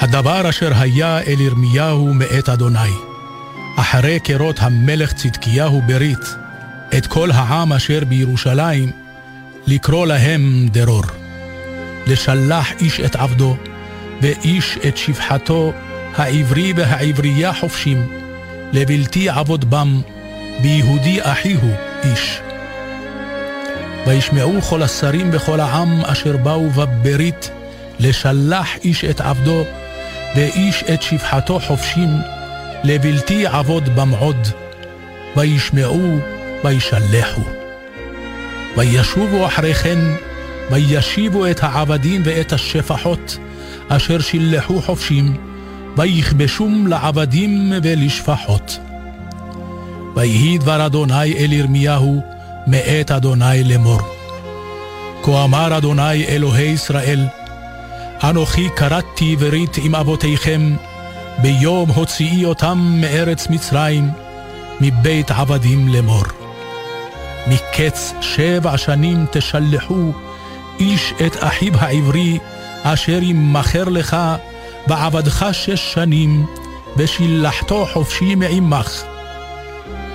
הדבר 0.00 0.48
אשר 0.48 0.70
היה 0.74 1.20
אל 1.20 1.40
ירמיהו 1.40 2.14
מאת 2.14 2.48
אדוני, 2.48 2.92
אחרי 3.78 4.20
קירות 4.20 4.56
המלך 4.60 5.12
צדקיהו 5.12 5.82
ברית, 5.86 6.34
את 6.98 7.06
כל 7.06 7.30
העם 7.30 7.72
אשר 7.72 8.04
בירושלים, 8.08 8.90
לקרוא 9.66 10.06
להם 10.06 10.68
דרור. 10.72 11.04
לשלח 12.06 12.72
איש 12.80 13.00
את 13.00 13.16
עבדו, 13.16 13.56
ואיש 14.22 14.78
את 14.88 14.96
שפחתו, 14.96 15.72
העברי 16.16 16.72
והעברייה 16.76 17.54
חופשים, 17.54 18.06
לבלתי 18.72 19.28
עבוד 19.28 19.70
בם, 19.70 20.00
ביהודי 20.62 21.18
אחיהו 21.22 21.70
איש. 22.04 22.40
וישמעו 24.06 24.62
כל 24.62 24.82
השרים 24.82 25.30
וכל 25.32 25.60
העם 25.60 26.00
אשר 26.04 26.36
באו 26.36 26.70
בברית, 26.70 27.50
לשלח 28.00 28.68
איש 28.84 29.04
את 29.04 29.20
עבדו, 29.20 29.64
ואיש 30.36 30.84
את 30.94 31.02
שפחתו 31.02 31.60
חופשים, 31.60 32.08
לבלתי 32.84 33.46
עבוד 33.46 33.88
במעוד. 33.94 34.48
וישמעו, 35.36 36.18
וישלחו. 36.64 37.40
וישובו 38.76 39.46
אחרי 39.46 39.74
כן, 39.74 39.98
וישיבו 40.70 41.46
את 41.46 41.62
העבדים 41.62 42.22
ואת 42.24 42.52
השפחות, 42.52 43.38
אשר 43.88 44.20
שילחו 44.20 44.82
חופשים, 44.82 45.36
ויכבשום 45.96 46.86
לעבדים 46.86 47.72
ולשפחות. 47.82 48.78
ויהי 50.14 50.58
דבר 50.58 50.86
אדוני 50.86 51.32
אל 51.32 51.52
ירמיהו, 51.52 52.31
מאת 52.66 53.10
אדוני 53.10 53.64
לאמור. 53.64 54.00
כה 55.22 55.44
אמר 55.44 55.78
אדוני 55.78 56.26
אלוהי 56.26 56.66
ישראל, 56.66 57.26
אנוכי 58.22 58.68
כרתתי 58.76 59.36
ברית 59.36 59.76
עם 59.84 59.94
אבותיכם, 59.94 60.76
ביום 61.38 61.90
הוציאי 61.90 62.44
אותם 62.44 62.78
מארץ 63.00 63.46
מצרים, 63.50 64.10
מבית 64.80 65.30
עבדים 65.30 65.88
לאמור. 65.88 66.24
מקץ 67.46 68.12
שבע 68.20 68.78
שנים 68.78 69.26
תשלחו 69.30 70.12
איש 70.80 71.12
את 71.26 71.36
אחיו 71.40 71.76
העברי, 71.78 72.38
אשר 72.82 73.18
ימכר 73.22 73.84
לך 73.84 74.16
בעבדך 74.86 75.46
שש 75.52 75.92
שנים, 75.92 76.46
ושילחתו 76.96 77.86
חופשי 77.92 78.34
מעמך. 78.34 79.02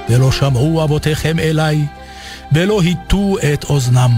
ולא 0.09 0.31
שמעו 0.31 0.83
אבותיכם 0.83 1.39
אליי, 1.39 1.85
ולא 2.51 2.81
הטו 2.81 3.35
את 3.53 3.63
אוזנם. 3.63 4.11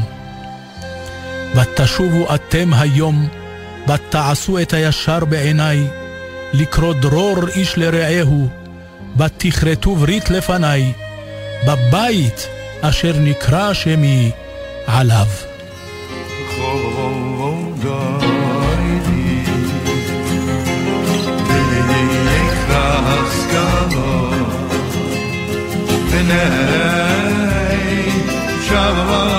ותשובו 1.56 2.36
אתם 2.36 2.74
היום, 2.74 3.28
ותעשו 3.88 4.60
את 4.60 4.74
הישר 4.74 5.26
בעיניי, 5.26 5.88
לקרוא 6.54 6.94
דרור 6.94 7.48
איש 7.48 7.78
לרעהו, 7.78 8.48
ותכרתו 9.18 9.96
ברית 9.96 10.30
לפניי, 10.30 10.94
בבית 11.68 12.48
אשר 12.82 13.14
נקרא 13.20 13.74
שמי 13.74 14.32
עליו. 14.88 15.28
love. 28.92 29.39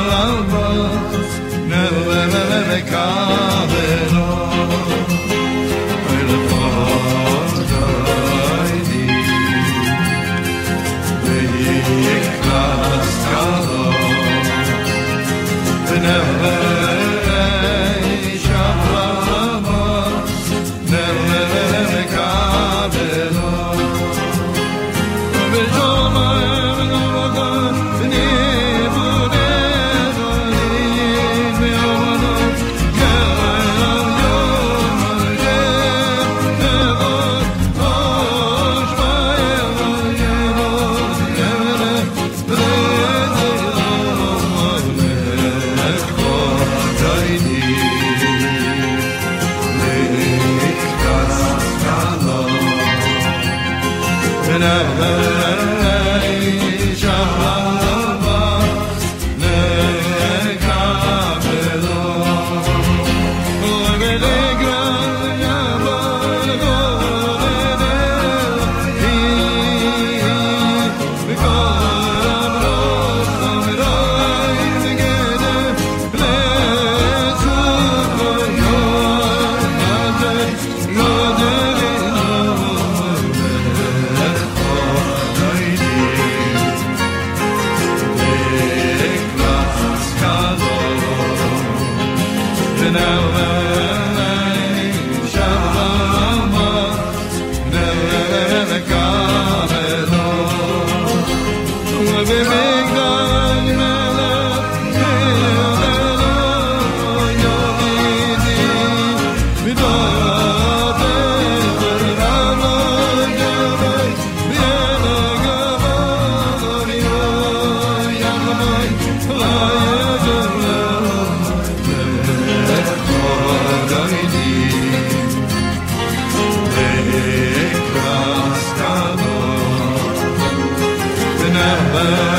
remember. 131.92 132.29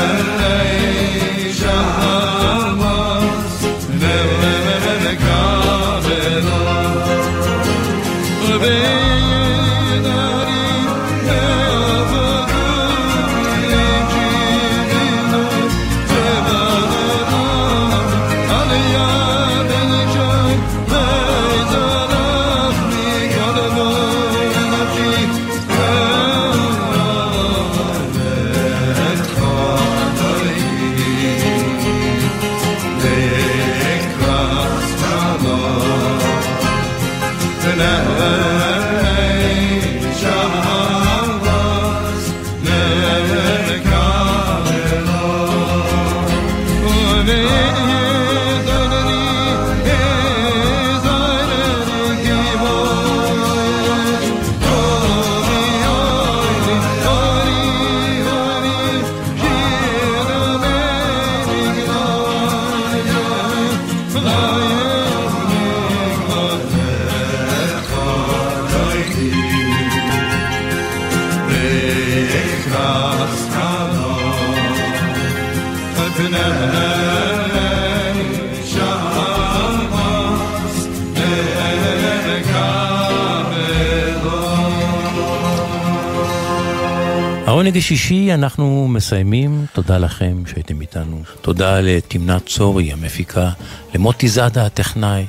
העונג 87.62 87.76
השישי 87.76 88.34
אנחנו 88.34 88.88
מסיימים, 88.88 89.66
תודה 89.72 89.98
לכם 89.98 90.42
שהייתם 90.46 90.80
איתנו. 90.80 91.22
תודה 91.40 91.80
לתמנת 91.80 92.46
צורי 92.46 92.92
המפיקה, 92.92 93.50
למוטי 93.94 94.28
זאדה 94.28 94.66
הטכנאי. 94.66 95.26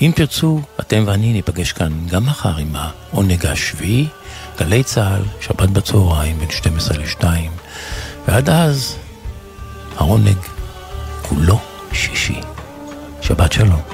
אם 0.00 0.12
תרצו, 0.14 0.60
אתם 0.80 1.04
ואני 1.06 1.32
ניפגש 1.32 1.72
כאן 1.72 1.92
גם 2.10 2.26
מחר 2.26 2.56
עם 2.56 2.74
העונג 2.74 3.46
השביעי, 3.46 4.06
גלי 4.58 4.82
צה"ל, 4.82 5.22
שבת 5.40 5.68
בצהריים 5.68 6.38
בין 6.38 6.50
12 6.50 6.98
ל-2. 6.98 7.24
ועד 8.28 8.50
אז, 8.50 8.96
העונג 9.96 10.38
כולו 11.22 11.58
שישי. 11.92 12.40
שבת 13.22 13.52
שלום. 13.52 13.91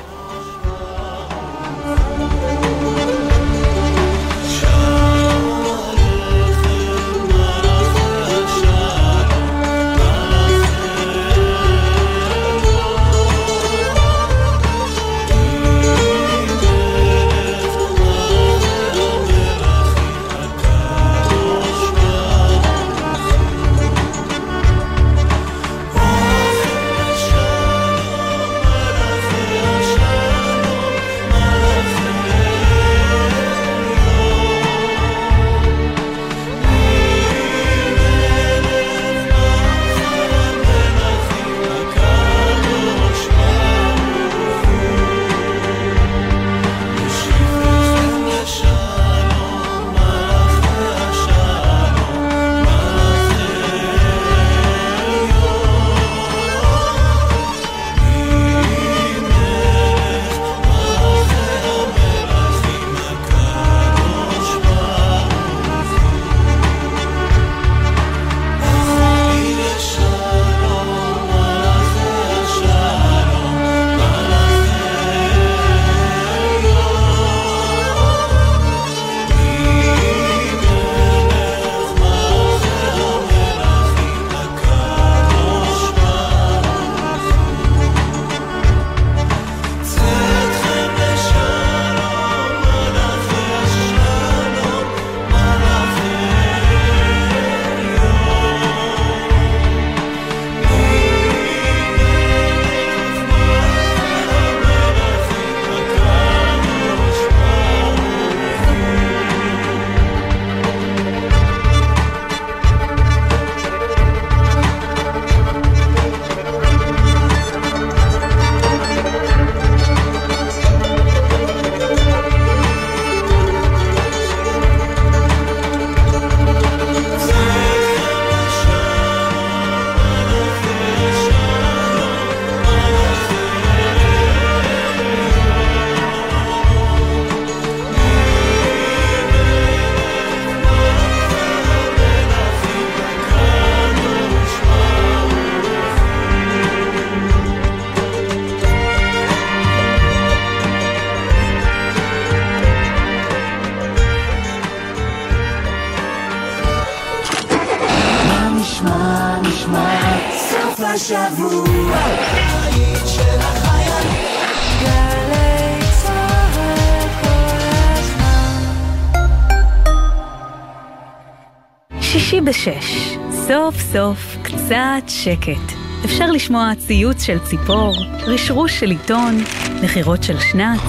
סוף 173.92 174.36
קצת 174.42 175.02
שקט. 175.08 175.74
אפשר 176.04 176.30
לשמוע 176.30 176.72
ציוץ 176.78 177.22
של 177.22 177.38
ציפור, 177.38 177.96
רשרוש 178.26 178.80
של 178.80 178.90
עיתון, 178.90 179.38
נחירות 179.82 180.22
של 180.22 180.38
שנץ. 180.38 180.80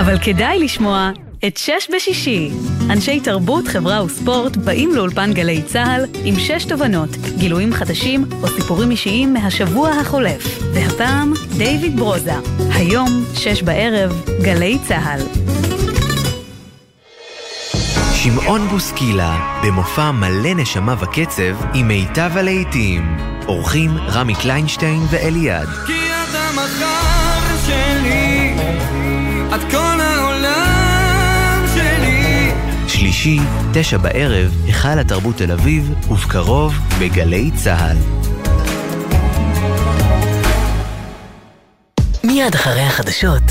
אבל 0.00 0.18
כדאי 0.18 0.58
לשמוע 0.58 1.10
את 1.46 1.56
שש 1.56 1.90
בשישי. 1.94 2.50
אנשי 2.90 3.20
תרבות, 3.20 3.68
חברה 3.68 4.04
וספורט 4.04 4.56
באים 4.56 4.94
לאולפן 4.94 5.32
גלי 5.32 5.62
צה"ל 5.62 6.04
עם 6.24 6.34
שש 6.38 6.64
תובנות, 6.64 7.10
גילויים 7.38 7.72
חדשים 7.72 8.24
או 8.42 8.48
סיפורים 8.48 8.90
אישיים 8.90 9.34
מהשבוע 9.34 9.90
החולף. 9.90 10.58
והפעם, 10.74 11.32
דיוויד 11.58 11.96
ברוזה. 11.96 12.34
היום, 12.74 13.24
שש 13.34 13.62
בערב, 13.62 14.22
גלי 14.42 14.78
צה"ל. 14.88 15.41
שמעון 18.24 18.68
בוסקילה, 18.68 19.60
במופע 19.64 20.10
מלא 20.10 20.54
נשמה 20.54 20.94
וקצב 21.00 21.64
עם 21.74 21.88
מיטב 21.88 22.30
הלהיטים. 22.34 23.16
אורחים 23.48 23.98
רמי 23.98 24.34
קליינשטיין 24.34 25.00
ואליעד. 25.10 25.68
כי 25.86 25.92
את 25.92 26.34
המחר 26.34 27.56
שלי, 27.66 28.54
את 29.54 29.60
כל 29.70 30.00
העולם 30.00 31.64
שלי. 31.74 32.52
שלישי, 32.88 33.38
תשע 33.72 33.96
בערב, 33.96 34.52
היכל 34.64 34.98
התרבות 34.98 35.36
תל 35.36 35.52
אביב, 35.52 35.92
ובקרוב 36.10 36.74
בגלי 37.00 37.50
צה"ל. 37.54 37.96
מיד 42.24 42.54
אחרי 42.54 42.82
החדשות, 42.82 43.42